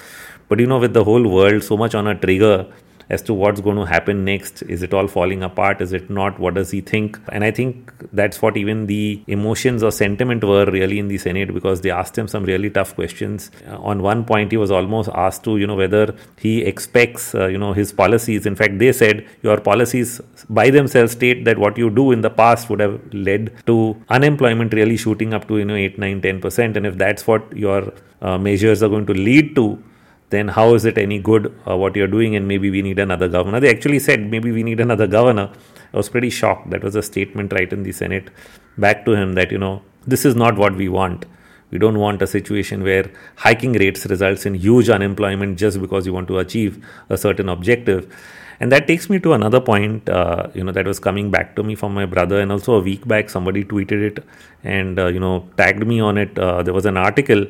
but 0.52 0.60
you 0.60 0.68
know, 0.68 0.80
with 0.80 0.94
the 0.94 1.06
whole 1.06 1.26
world 1.30 1.64
so 1.64 1.78
much 1.78 1.96
on 1.96 2.08
a 2.08 2.14
trigger 2.14 2.66
as 3.12 3.22
to 3.22 3.34
what's 3.34 3.60
going 3.60 3.76
to 3.76 3.86
happen 3.86 4.24
next, 4.24 4.62
is 4.64 4.84
it 4.84 4.94
all 4.94 5.08
falling 5.08 5.44
apart? 5.44 5.82
Is 5.86 5.92
it 5.92 6.10
not? 6.10 6.40
What 6.40 6.54
does 6.54 6.72
he 6.72 6.80
think? 6.80 7.20
And 7.30 7.44
I 7.44 7.52
think 7.52 7.94
that's 8.14 8.42
what 8.42 8.56
even 8.56 8.86
the 8.88 9.22
emotions 9.28 9.84
or 9.84 9.92
sentiment 9.92 10.46
were 10.52 10.66
really 10.66 10.98
in 10.98 11.10
the 11.10 11.18
Senate 11.18 11.54
because 11.54 11.82
they 11.82 11.92
asked 11.92 12.18
him 12.18 12.30
some 12.30 12.46
really 12.46 12.70
tough 12.70 12.96
questions. 12.96 13.52
Uh, 13.68 13.78
on 13.80 14.02
one 14.02 14.24
point, 14.24 14.52
he 14.52 14.58
was 14.58 14.72
almost 14.72 15.10
asked 15.26 15.44
to, 15.44 15.58
you 15.58 15.68
know, 15.68 15.76
whether 15.76 16.16
he 16.40 16.62
expects, 16.62 17.36
uh, 17.36 17.48
you 17.48 17.58
know, 17.58 17.74
his 17.74 17.92
policies. 17.92 18.46
In 18.46 18.56
fact, 18.56 18.80
they 18.80 18.94
said 18.94 19.28
your 19.44 19.60
policies 19.60 20.22
by 20.50 20.70
themselves 20.70 21.12
state 21.12 21.44
that 21.44 21.58
what 21.58 21.78
you 21.78 21.90
do 21.90 22.12
in 22.14 22.22
the 22.22 22.30
past 22.30 22.70
would 22.70 22.80
have 22.80 22.98
led 23.14 23.54
to 23.66 24.02
unemployment 24.08 24.74
really 24.74 24.96
shooting 24.96 25.34
up 25.34 25.50
to, 25.50 25.58
you 25.58 25.66
know, 25.66 25.76
8, 25.76 26.00
9, 26.00 26.22
10%. 26.22 26.78
And 26.78 26.86
if 26.86 26.98
that's 26.98 27.28
what 27.28 27.56
your 27.68 27.94
uh, 28.22 28.38
measures 28.38 28.82
are 28.82 28.90
going 28.90 29.06
to 29.08 29.14
lead 29.14 29.56
to, 29.58 29.84
then 30.32 30.48
how 30.48 30.74
is 30.74 30.86
it 30.86 30.98
any 30.98 31.20
good 31.20 31.54
uh, 31.68 31.78
what 31.78 31.96
you're 31.96 32.08
doing 32.08 32.36
and 32.36 32.48
maybe 32.48 32.70
we 32.72 32.82
need 32.82 33.00
another 33.00 33.28
governor? 33.28 33.60
They 33.60 33.70
actually 33.70 34.00
said 34.00 34.30
maybe 34.32 34.52
we 34.52 34.64
need 34.64 34.80
another 34.80 35.08
governor. 35.08 35.52
I 35.94 35.98
was 35.98 36.10
pretty 36.10 36.30
shocked. 36.30 36.70
That 36.72 36.84
was 36.84 36.96
a 36.96 37.04
statement 37.04 37.54
right 37.54 37.72
in 37.72 37.84
the 37.84 37.92
senate 37.92 38.30
back 38.78 39.06
to 39.06 39.12
him 39.12 39.34
that 39.34 39.52
you 39.52 39.58
know 39.58 39.84
this 40.08 40.26
is 40.26 40.36
not 40.36 40.58
what 40.58 40.76
we 40.76 40.90
want. 40.90 41.26
We 41.70 41.78
don't 41.78 42.00
want 42.00 42.22
a 42.22 42.28
situation 42.28 42.84
where 42.84 43.10
hiking 43.36 43.74
rates 43.74 44.06
results 44.06 44.46
in 44.46 44.56
huge 44.56 44.90
unemployment 44.90 45.58
just 45.58 45.80
because 45.82 46.06
you 46.06 46.14
want 46.14 46.28
to 46.30 46.40
achieve 46.40 46.86
a 47.10 47.18
certain 47.18 47.48
objective. 47.50 48.14
And 48.62 48.72
that 48.72 48.86
takes 48.86 49.10
me 49.10 49.18
to 49.22 49.34
another 49.34 49.60
point, 49.60 50.08
uh, 50.08 50.48
you 50.54 50.64
know, 50.64 50.72
that 50.72 50.86
was 50.86 51.00
coming 51.00 51.32
back 51.32 51.56
to 51.56 51.64
me 51.64 51.74
from 51.74 51.96
my 51.96 52.06
brother, 52.06 52.40
and 52.40 52.52
also 52.52 52.76
a 52.76 52.80
week 52.80 53.08
back 53.08 53.32
somebody 53.36 53.64
tweeted 53.64 54.04
it 54.10 54.24
and 54.64 55.00
uh, 55.00 55.08
you 55.08 55.20
know 55.20 55.50
tagged 55.58 55.86
me 55.92 56.00
on 56.00 56.20
it. 56.24 56.38
Uh, 56.38 56.62
there 56.62 56.74
was 56.74 56.86
an 56.86 56.96
article 56.96 57.44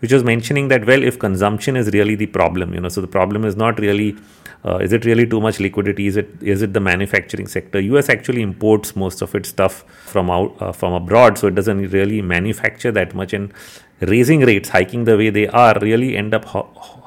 which 0.00 0.10
was 0.10 0.24
mentioning 0.24 0.68
that 0.68 0.86
well, 0.86 1.02
if 1.02 1.18
consumption 1.18 1.76
is 1.76 1.92
really 1.92 2.14
the 2.14 2.30
problem, 2.38 2.72
you 2.72 2.80
know, 2.80 2.88
so 2.88 3.02
the 3.02 3.12
problem 3.18 3.44
is 3.44 3.56
not 3.56 3.78
really 3.78 4.16
uh, 4.64 4.78
is 4.78 4.94
it 4.94 5.04
really 5.04 5.26
too 5.26 5.42
much 5.42 5.60
liquidity? 5.60 6.06
Is 6.06 6.16
it 6.16 6.30
is 6.40 6.62
it 6.62 6.72
the 6.72 6.80
manufacturing 6.80 7.46
sector? 7.46 7.78
US 7.80 8.08
actually 8.08 8.40
imports 8.40 8.96
most 8.96 9.20
of 9.20 9.34
its 9.34 9.50
stuff 9.50 9.84
from 10.14 10.30
out 10.30 10.56
uh, 10.62 10.72
from 10.72 10.94
abroad, 10.94 11.36
so 11.36 11.48
it 11.48 11.54
doesn't 11.54 11.90
really 11.90 12.22
manufacture 12.22 12.92
that 12.92 13.14
much. 13.14 13.34
And 13.34 13.52
raising 14.00 14.40
rates, 14.40 14.70
hiking 14.70 15.04
the 15.04 15.18
way 15.18 15.28
they 15.28 15.46
are, 15.48 15.78
really 15.80 16.16
end 16.16 16.32
up 16.32 16.46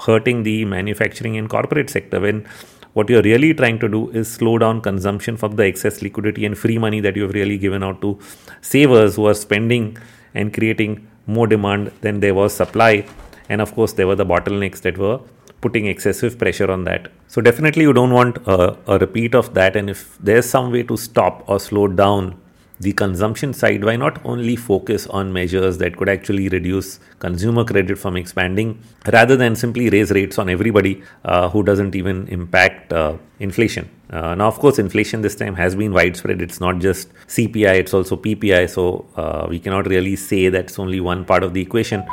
hurting 0.05 0.43
the 0.43 0.63
manufacturing 0.65 1.37
and 1.37 1.49
corporate 1.49 1.89
sector 1.89 2.19
when 2.19 2.47
what 2.97 3.09
you're 3.11 3.27
really 3.29 3.53
trying 3.53 3.77
to 3.83 3.87
do 3.95 4.01
is 4.19 4.27
slow 4.37 4.57
down 4.63 4.81
consumption 4.81 5.37
from 5.41 5.55
the 5.57 5.65
excess 5.71 6.01
liquidity 6.01 6.45
and 6.47 6.57
free 6.57 6.77
money 6.85 6.99
that 7.05 7.15
you've 7.15 7.35
really 7.39 7.57
given 7.65 7.83
out 7.87 8.01
to 8.01 8.17
savers 8.61 9.15
who 9.17 9.27
are 9.31 9.35
spending 9.45 9.85
and 10.33 10.53
creating 10.53 10.93
more 11.27 11.45
demand 11.45 11.91
than 12.01 12.19
there 12.21 12.33
was 12.33 12.55
supply. 12.61 13.05
And 13.49 13.61
of 13.61 13.73
course, 13.75 13.93
there 13.93 14.07
were 14.07 14.15
the 14.15 14.25
bottlenecks 14.25 14.81
that 14.81 14.97
were 14.97 15.19
putting 15.61 15.85
excessive 15.85 16.39
pressure 16.39 16.71
on 16.71 16.85
that. 16.85 17.11
So, 17.27 17.41
definitely, 17.41 17.83
you 17.83 17.93
don't 17.93 18.11
want 18.11 18.37
a, 18.47 18.77
a 18.87 18.97
repeat 18.97 19.35
of 19.35 19.53
that. 19.53 19.75
And 19.75 19.89
if 19.89 20.17
there's 20.19 20.49
some 20.49 20.71
way 20.71 20.83
to 20.83 20.97
stop 20.97 21.43
or 21.47 21.59
slow 21.59 21.87
down 21.87 22.39
the 22.79 22.93
consumption 22.93 23.53
side, 23.53 23.83
why 23.83 23.95
not 23.95 24.23
only 24.23 24.55
focus 24.55 25.07
on 25.07 25.33
measures 25.33 25.79
that 25.79 25.97
could 25.97 26.09
actually 26.09 26.47
reduce 26.49 26.99
consumer 27.19 27.63
credit 27.65 27.97
from 27.97 28.15
expanding 28.15 28.79
rather 29.11 29.35
than 29.35 29.55
simply 29.55 29.89
raise 29.89 30.11
rates 30.11 30.37
on 30.37 30.47
everybody 30.49 31.01
uh, 31.25 31.49
who 31.49 31.63
doesn't 31.63 31.95
even 31.95 32.27
impact 32.27 32.93
uh, 32.93 33.17
inflation? 33.39 33.89
Uh, 34.11 34.35
now, 34.35 34.47
of 34.47 34.59
course, 34.59 34.77
inflation 34.77 35.21
this 35.21 35.35
time 35.35 35.55
has 35.55 35.75
been 35.75 35.91
widespread. 35.91 36.41
It's 36.41 36.59
not 36.59 36.79
just 36.79 37.11
CPI, 37.27 37.79
it's 37.79 37.93
also 37.93 38.15
PPI. 38.15 38.69
So, 38.69 39.07
uh, 39.15 39.47
we 39.49 39.59
cannot 39.59 39.87
really 39.87 40.15
say 40.15 40.49
that's 40.49 40.77
only 40.77 40.99
one 40.99 41.25
part 41.25 41.43
of 41.43 41.53
the 41.53 41.61
equation. 41.61 42.05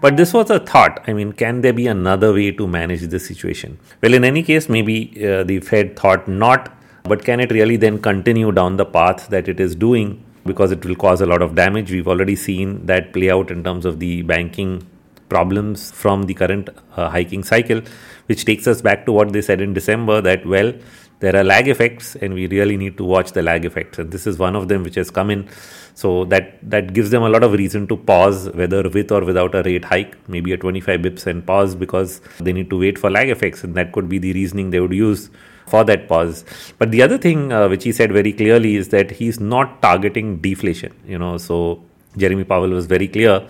But 0.00 0.16
this 0.16 0.32
was 0.32 0.50
a 0.50 0.58
thought. 0.60 1.02
I 1.06 1.12
mean, 1.12 1.32
can 1.32 1.60
there 1.60 1.74
be 1.74 1.86
another 1.86 2.32
way 2.32 2.52
to 2.52 2.66
manage 2.66 3.02
this 3.02 3.26
situation? 3.26 3.78
Well, 4.02 4.14
in 4.14 4.24
any 4.24 4.42
case, 4.42 4.68
maybe 4.68 5.12
uh, 5.26 5.44
the 5.44 5.60
Fed 5.60 5.98
thought 5.98 6.26
not 6.26 6.74
but 7.04 7.24
can 7.24 7.40
it 7.40 7.50
really 7.50 7.76
then 7.76 8.00
continue 8.00 8.52
down 8.52 8.76
the 8.76 8.84
path 8.84 9.28
that 9.28 9.48
it 9.48 9.60
is 9.60 9.74
doing? 9.74 10.24
Because 10.44 10.72
it 10.72 10.84
will 10.84 10.96
cause 10.96 11.20
a 11.20 11.26
lot 11.26 11.42
of 11.42 11.54
damage. 11.54 11.90
We've 11.90 12.08
already 12.08 12.36
seen 12.36 12.86
that 12.86 13.12
play 13.12 13.30
out 13.30 13.50
in 13.50 13.62
terms 13.62 13.84
of 13.84 14.00
the 14.00 14.22
banking 14.22 14.86
problems 15.28 15.90
from 15.92 16.24
the 16.24 16.34
current 16.34 16.68
uh, 16.96 17.08
hiking 17.08 17.44
cycle, 17.44 17.82
which 18.26 18.44
takes 18.44 18.66
us 18.66 18.82
back 18.82 19.06
to 19.06 19.12
what 19.12 19.32
they 19.32 19.42
said 19.42 19.60
in 19.60 19.72
December 19.72 20.20
that, 20.20 20.44
well, 20.44 20.72
there 21.20 21.36
are 21.36 21.44
lag 21.44 21.68
effects 21.68 22.16
and 22.16 22.34
we 22.34 22.46
really 22.48 22.76
need 22.76 22.96
to 22.96 23.04
watch 23.04 23.32
the 23.32 23.42
lag 23.42 23.64
effects. 23.64 23.98
And 23.98 24.10
this 24.10 24.26
is 24.26 24.38
one 24.38 24.56
of 24.56 24.68
them 24.68 24.82
which 24.82 24.94
has 24.96 25.10
come 25.10 25.30
in. 25.30 25.48
So 25.94 26.24
that, 26.26 26.58
that 26.68 26.94
gives 26.94 27.10
them 27.10 27.22
a 27.22 27.28
lot 27.28 27.42
of 27.42 27.52
reason 27.52 27.86
to 27.88 27.96
pause, 27.96 28.48
whether 28.50 28.88
with 28.88 29.12
or 29.12 29.22
without 29.24 29.54
a 29.54 29.62
rate 29.62 29.84
hike, 29.84 30.16
maybe 30.28 30.52
a 30.52 30.56
25 30.56 31.00
bips 31.00 31.26
and 31.26 31.46
pause 31.46 31.74
because 31.74 32.20
they 32.38 32.52
need 32.52 32.70
to 32.70 32.78
wait 32.78 32.98
for 32.98 33.10
lag 33.10 33.28
effects. 33.28 33.62
And 33.64 33.74
that 33.74 33.92
could 33.92 34.08
be 34.08 34.18
the 34.18 34.32
reasoning 34.32 34.70
they 34.70 34.80
would 34.80 34.94
use 34.94 35.30
for 35.66 35.84
that 35.84 36.08
pause. 36.08 36.44
But 36.78 36.90
the 36.90 37.02
other 37.02 37.18
thing 37.18 37.52
uh, 37.52 37.68
which 37.68 37.84
he 37.84 37.92
said 37.92 38.12
very 38.12 38.32
clearly 38.32 38.76
is 38.76 38.88
that 38.88 39.10
he's 39.10 39.38
not 39.38 39.82
targeting 39.82 40.38
deflation. 40.38 40.94
You 41.06 41.18
know, 41.18 41.36
so 41.36 41.82
Jeremy 42.16 42.44
Powell 42.44 42.70
was 42.70 42.86
very 42.86 43.08
clear 43.08 43.46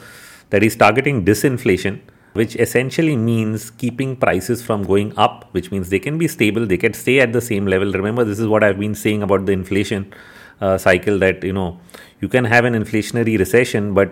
that 0.51 0.63
he's 0.63 0.77
targeting 0.77 1.25
disinflation, 1.25 2.01
which 2.33 2.57
essentially 2.57 3.17
means 3.17 3.71
keeping 3.71 4.17
prices 4.17 4.63
from 4.63 4.83
going 4.85 5.17
up, 5.17 5.49
which 5.53 5.71
means 5.71 5.91
they 5.91 5.99
can 5.99 6.19
be 6.19 6.29
stable, 6.29 6.67
they 6.67 6.77
can 6.77 6.95
stay 6.95 7.21
at 7.21 7.33
the 7.33 7.41
same 7.41 7.67
level. 7.67 7.93
Remember, 7.93 8.25
this 8.25 8.39
is 8.39 8.47
what 8.47 8.63
I've 8.63 8.79
been 8.79 8.95
saying 8.95 9.23
about 9.23 9.47
the 9.47 9.53
inflation 9.53 10.13
uh, 10.61 10.77
cycle 10.77 11.19
that 11.19 11.43
you 11.43 11.53
know 11.53 11.81
you 12.21 12.29
can 12.29 12.45
have 12.45 12.65
an 12.67 12.75
inflationary 12.75 13.39
recession, 13.39 13.95
but 13.95 14.11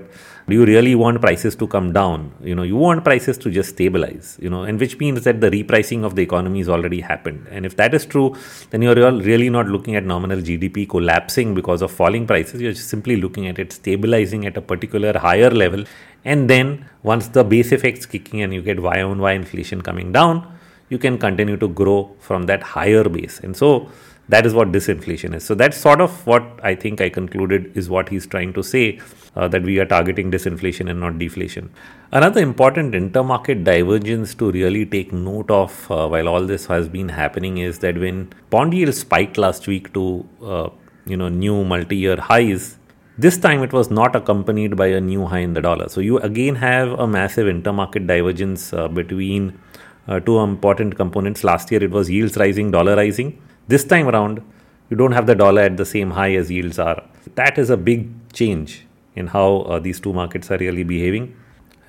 do 0.48 0.54
you 0.54 0.64
really 0.64 0.94
want 0.94 1.20
prices 1.20 1.54
to 1.54 1.66
come 1.66 1.92
down? 1.92 2.32
You 2.42 2.54
know 2.54 2.62
you 2.62 2.76
want 2.76 3.04
prices 3.04 3.36
to 3.38 3.50
just 3.50 3.70
stabilize 3.70 4.38
you 4.40 4.48
know 4.48 4.62
and 4.62 4.80
which 4.80 4.98
means 4.98 5.24
that 5.24 5.40
the 5.42 5.50
repricing 5.50 6.04
of 6.04 6.16
the 6.16 6.22
economy 6.22 6.58
has 6.60 6.68
already 6.68 7.00
happened. 7.00 7.46
And 7.50 7.66
if 7.66 7.76
that 7.76 7.94
is 7.94 8.06
true 8.06 8.34
then 8.70 8.82
you're 8.82 8.94
really 8.94 9.50
not 9.50 9.66
looking 9.66 9.94
at 9.96 10.04
nominal 10.04 10.38
gdp 10.38 10.88
collapsing 10.88 11.54
because 11.54 11.82
of 11.82 11.90
falling 11.90 12.26
prices. 12.26 12.62
You're 12.62 12.74
simply 12.74 13.16
looking 13.16 13.46
at 13.46 13.58
it 13.58 13.72
stabilizing 13.72 14.46
at 14.46 14.56
a 14.56 14.62
particular 14.62 15.18
higher 15.18 15.50
level 15.50 15.84
and 16.24 16.50
then 16.50 16.84
once 17.02 17.28
the 17.28 17.44
base 17.44 17.72
effects 17.72 18.06
kicking 18.06 18.42
and 18.42 18.52
you 18.52 18.62
get 18.62 18.80
y 18.80 19.00
on 19.02 19.18
y 19.18 19.32
inflation 19.32 19.80
coming 19.80 20.12
down 20.12 20.46
you 20.88 20.98
can 20.98 21.18
continue 21.18 21.56
to 21.56 21.68
grow 21.68 22.10
from 22.20 22.44
that 22.44 22.62
higher 22.62 23.04
base 23.08 23.40
and 23.40 23.56
so 23.56 23.88
that 24.28 24.44
is 24.44 24.52
what 24.52 24.72
disinflation 24.72 25.34
is 25.34 25.44
so 25.44 25.54
that's 25.54 25.76
sort 25.76 26.00
of 26.00 26.26
what 26.26 26.42
i 26.62 26.74
think 26.74 27.00
i 27.00 27.08
concluded 27.08 27.70
is 27.76 27.88
what 27.88 28.08
he's 28.08 28.26
trying 28.26 28.52
to 28.52 28.62
say 28.62 28.98
uh, 29.38 29.48
that 29.48 29.62
we 29.62 29.78
are 29.78 29.84
targeting 29.84 30.30
disinflation 30.30 30.90
and 30.90 31.00
not 31.00 31.18
deflation. 31.18 31.70
Another 32.12 32.40
important 32.40 32.94
intermarket 32.94 33.64
divergence 33.64 34.34
to 34.34 34.50
really 34.50 34.84
take 34.86 35.12
note 35.12 35.50
of 35.50 35.90
uh, 35.90 36.08
while 36.08 36.28
all 36.28 36.44
this 36.44 36.66
has 36.66 36.88
been 36.88 37.08
happening 37.08 37.58
is 37.58 37.78
that 37.80 37.98
when 37.98 38.32
bond 38.50 38.74
yields 38.74 38.98
spiked 38.98 39.38
last 39.38 39.66
week 39.66 39.92
to 39.94 40.26
uh, 40.42 40.68
you 41.06 41.16
know 41.16 41.28
new 41.28 41.64
multi-year 41.64 42.16
highs, 42.16 42.77
this 43.18 43.36
time 43.36 43.62
it 43.64 43.72
was 43.72 43.90
not 43.90 44.14
accompanied 44.14 44.76
by 44.76 44.86
a 44.86 45.00
new 45.00 45.26
high 45.26 45.40
in 45.40 45.52
the 45.52 45.60
dollar. 45.60 45.88
So 45.88 46.00
you 46.00 46.18
again 46.18 46.54
have 46.54 46.92
a 46.98 47.06
massive 47.06 47.46
intermarket 47.46 48.06
divergence 48.06 48.72
uh, 48.72 48.86
between 48.86 49.58
uh, 50.06 50.20
two 50.20 50.38
important 50.38 50.96
components. 50.96 51.42
Last 51.42 51.70
year 51.72 51.82
it 51.82 51.90
was 51.90 52.08
yields 52.08 52.36
rising, 52.36 52.70
dollar 52.70 52.94
rising. 52.96 53.42
This 53.66 53.84
time 53.84 54.08
around, 54.08 54.40
you 54.88 54.96
don't 54.96 55.12
have 55.12 55.26
the 55.26 55.34
dollar 55.34 55.62
at 55.62 55.76
the 55.76 55.84
same 55.84 56.12
high 56.12 56.34
as 56.36 56.50
yields 56.50 56.78
are. 56.78 57.02
That 57.34 57.58
is 57.58 57.70
a 57.70 57.76
big 57.76 58.08
change 58.32 58.86
in 59.16 59.26
how 59.26 59.48
uh, 59.62 59.78
these 59.80 60.00
two 60.00 60.12
markets 60.12 60.50
are 60.52 60.58
really 60.58 60.84
behaving. 60.84 61.36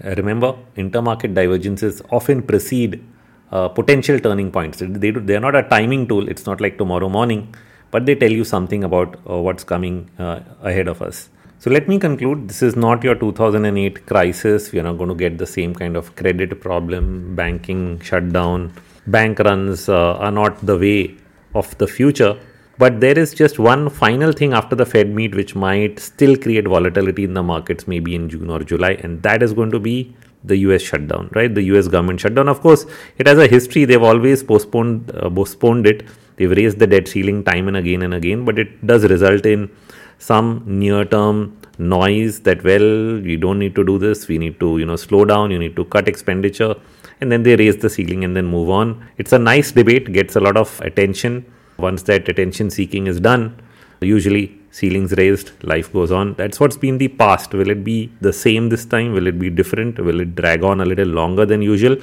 Uh, 0.04 0.16
remember, 0.16 0.56
intermarket 0.76 1.34
divergences 1.36 2.02
often 2.12 2.42
precede 2.42 3.04
uh, 3.52 3.68
potential 3.70 4.20
turning 4.20 4.52
points. 4.52 4.80
They, 4.80 5.12
do, 5.12 5.20
they 5.20 5.36
are 5.36 5.40
not 5.40 5.56
a 5.56 5.64
timing 5.64 6.08
tool, 6.08 6.28
it's 6.28 6.46
not 6.46 6.60
like 6.60 6.78
tomorrow 6.78 7.10
morning, 7.10 7.54
but 7.92 8.06
they 8.06 8.16
tell 8.16 8.32
you 8.32 8.44
something 8.44 8.84
about 8.84 9.20
uh, 9.30 9.38
what's 9.38 9.64
coming 9.64 10.10
uh, 10.20 10.40
ahead 10.62 10.88
of 10.88 11.02
us. 11.02 11.30
So 11.60 11.70
let 11.70 11.88
me 11.88 12.00
conclude 12.00 12.48
this 12.48 12.62
is 12.62 12.76
not 12.76 13.04
your 13.04 13.16
2008 13.16 14.06
crisis. 14.06 14.72
We 14.72 14.80
are 14.80 14.84
not 14.84 14.98
going 14.98 15.10
to 15.10 15.16
get 15.16 15.38
the 15.38 15.46
same 15.46 15.76
kind 15.76 15.98
of 15.98 16.16
credit 16.16 16.62
problem, 16.62 17.36
banking 17.36 18.00
shutdown, 18.00 18.72
bank 19.08 19.40
runs 19.40 19.90
uh, 19.90 20.14
are 20.14 20.32
not 20.32 20.66
the 20.66 20.78
way 20.78 21.16
of 21.54 21.78
the 21.80 21.88
future 21.88 22.40
but 22.80 23.02
there 23.02 23.20
is 23.20 23.34
just 23.34 23.60
one 23.60 23.90
final 23.90 24.32
thing 24.32 24.54
after 24.54 24.74
the 24.74 24.86
Fed 24.86 25.10
meet 25.14 25.36
which 25.36 25.54
might 25.54 26.00
still 26.00 26.38
create 26.38 26.66
volatility 26.66 27.26
in 27.26 27.34
the 27.34 27.44
markets, 27.44 27.90
maybe 27.90 28.16
in 28.16 28.30
June 28.30 28.50
or 28.50 28.60
July, 28.64 28.92
and 29.04 29.22
that 29.24 29.44
is 29.44 29.52
going 29.52 29.72
to 29.72 29.80
be 29.80 30.16
the 30.46 30.56
US 30.60 30.82
shutdown, 30.82 31.30
right? 31.34 31.54
The 31.54 31.64
US 31.74 31.90
government 31.90 32.22
shutdown. 32.22 32.48
Of 32.48 32.62
course, 32.62 32.86
it 33.18 33.28
has 33.28 33.38
a 33.38 33.48
history. 33.48 33.84
They've 33.84 34.02
always 34.02 34.44
postponed 34.44 35.12
uh, 35.14 35.30
postponed 35.30 35.88
it. 35.88 36.06
They've 36.40 36.50
raised 36.50 36.80
the 36.80 36.88
debt 36.88 37.08
ceiling 37.08 37.44
time 37.44 37.68
and 37.68 37.78
again 37.78 38.02
and 38.02 38.14
again, 38.14 38.46
but 38.46 38.58
it 38.58 38.88
does 38.88 39.04
result 39.04 39.46
in 39.46 39.70
some 40.18 40.64
near-term 40.66 41.58
noise 41.78 42.40
that 42.48 42.64
well, 42.64 43.22
we 43.28 43.36
don't 43.36 43.60
need 43.60 43.76
to 43.76 43.84
do 43.84 44.00
this. 44.00 44.28
We 44.28 44.38
need 44.38 44.60
to, 44.62 44.78
you 44.80 44.86
know, 44.86 44.96
slow 44.96 45.26
down. 45.26 45.52
You 45.52 45.60
need 45.60 45.76
to 45.76 45.86
cut 45.86 46.08
expenditure, 46.08 46.76
and 47.22 47.32
then 47.32 47.44
they 47.44 47.56
raise 47.56 47.78
the 47.78 47.90
ceiling 47.90 48.24
and 48.24 48.36
then 48.36 48.46
move 48.46 48.70
on. 48.70 49.06
It's 49.18 49.34
a 49.34 49.40
nice 49.40 49.72
debate, 49.72 50.12
gets 50.12 50.36
a 50.36 50.40
lot 50.40 50.58
of 50.58 50.82
attention 50.82 51.46
once 51.78 52.04
that 52.04 52.28
attention 52.28 52.70
seeking 52.70 53.08
is 53.08 53.20
done, 53.20 53.62
usually 54.02 54.60
ceilings 54.72 55.14
raised, 55.14 55.52
life 55.64 55.92
goes 55.92 56.12
on. 56.12 56.34
That's 56.36 56.60
what's 56.60 56.78
been 56.78 56.98
the 56.98 57.08
past. 57.08 57.54
Will 57.54 57.70
it 57.70 57.84
be 57.84 58.12
the 58.22 58.34
same 58.34 58.70
this 58.70 58.86
time? 58.86 59.14
Will 59.14 59.28
it 59.28 59.40
be 59.40 59.50
different? 59.50 60.00
Will 60.00 60.20
it 60.20 60.36
drag 60.36 60.64
on 60.64 60.82
a 60.82 60.86
little 60.86 61.08
longer 61.08 61.46
than 61.46 61.62
usual? 61.62 61.98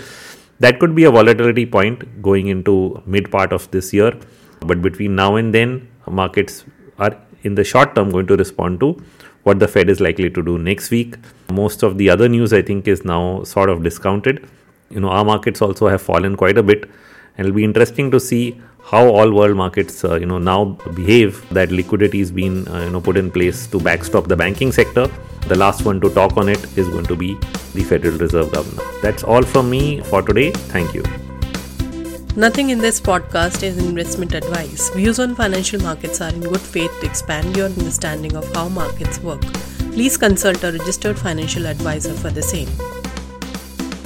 That 0.60 0.80
could 0.80 0.94
be 0.94 1.04
a 1.04 1.10
volatility 1.10 1.66
point 1.66 2.22
going 2.22 2.48
into 2.48 3.02
mid 3.06 3.30
part 3.30 3.52
of 3.52 3.70
this 3.70 3.92
year. 3.92 4.18
But 4.60 4.80
between 4.82 5.14
now 5.14 5.36
and 5.36 5.54
then, 5.54 5.88
markets 6.06 6.64
are 6.98 7.16
in 7.42 7.54
the 7.54 7.64
short 7.64 7.94
term 7.94 8.10
going 8.10 8.26
to 8.28 8.36
respond 8.36 8.80
to 8.80 9.02
what 9.42 9.58
the 9.60 9.68
Fed 9.68 9.88
is 9.88 10.00
likely 10.00 10.30
to 10.30 10.42
do 10.42 10.58
next 10.58 10.90
week. 10.90 11.16
Most 11.52 11.82
of 11.82 11.98
the 11.98 12.10
other 12.10 12.28
news, 12.28 12.52
I 12.52 12.62
think, 12.62 12.88
is 12.88 13.04
now 13.04 13.44
sort 13.44 13.68
of 13.68 13.82
discounted. 13.82 14.48
You 14.90 15.00
know, 15.00 15.08
our 15.08 15.24
markets 15.24 15.62
also 15.62 15.88
have 15.88 16.02
fallen 16.02 16.36
quite 16.36 16.58
a 16.58 16.62
bit, 16.62 16.88
and 17.36 17.46
it'll 17.46 17.56
be 17.56 17.64
interesting 17.64 18.10
to 18.10 18.18
see 18.18 18.60
how 18.90 19.04
all 19.08 19.32
world 19.32 19.56
markets 19.56 20.04
uh, 20.04 20.14
you 20.14 20.26
know 20.26 20.38
now 20.38 20.64
behave 20.94 21.44
that 21.50 21.72
liquidity 21.72 22.20
is 22.20 22.30
being 22.30 22.66
uh, 22.68 22.82
you 22.84 22.90
know 22.90 23.00
put 23.00 23.16
in 23.16 23.30
place 23.30 23.66
to 23.66 23.80
backstop 23.80 24.28
the 24.28 24.36
banking 24.36 24.70
sector 24.70 25.06
the 25.48 25.56
last 25.56 25.84
one 25.84 26.00
to 26.00 26.10
talk 26.10 26.36
on 26.36 26.48
it 26.48 26.78
is 26.78 26.88
going 26.88 27.06
to 27.06 27.16
be 27.16 27.34
the 27.74 27.82
federal 27.82 28.16
reserve 28.18 28.50
governor 28.52 28.84
that's 29.02 29.24
all 29.24 29.42
from 29.42 29.68
me 29.68 30.00
for 30.02 30.22
today 30.22 30.50
thank 30.74 30.94
you 30.94 31.02
Nothing 32.36 32.68
in 32.68 32.80
this 32.80 33.00
podcast 33.00 33.62
is 33.62 33.78
investment 33.78 34.34
advice. 34.34 34.90
Views 34.90 35.18
on 35.18 35.34
financial 35.34 35.80
markets 35.80 36.20
are 36.20 36.28
in 36.28 36.40
good 36.40 36.60
faith 36.60 36.92
to 37.00 37.06
expand 37.06 37.56
your 37.56 37.64
understanding 37.64 38.36
of 38.36 38.46
how 38.54 38.68
markets 38.68 39.18
work. 39.20 39.40
Please 39.94 40.18
consult 40.18 40.62
a 40.62 40.72
registered 40.72 41.18
financial 41.18 41.64
advisor 41.64 42.12
for 42.12 42.28
the 42.28 42.42
same. 42.42 42.68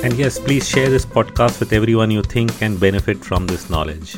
And 0.05 0.15
yes, 0.15 0.39
please 0.39 0.69
share 0.69 0.89
this 0.89 1.05
podcast 1.05 1.59
with 1.59 1.73
everyone 1.73 2.13
you 2.13 2.23
think 2.23 2.57
can 2.59 2.77
benefit 2.77 3.25
from 3.25 3.49
this 3.49 3.69
knowledge. 3.69 4.17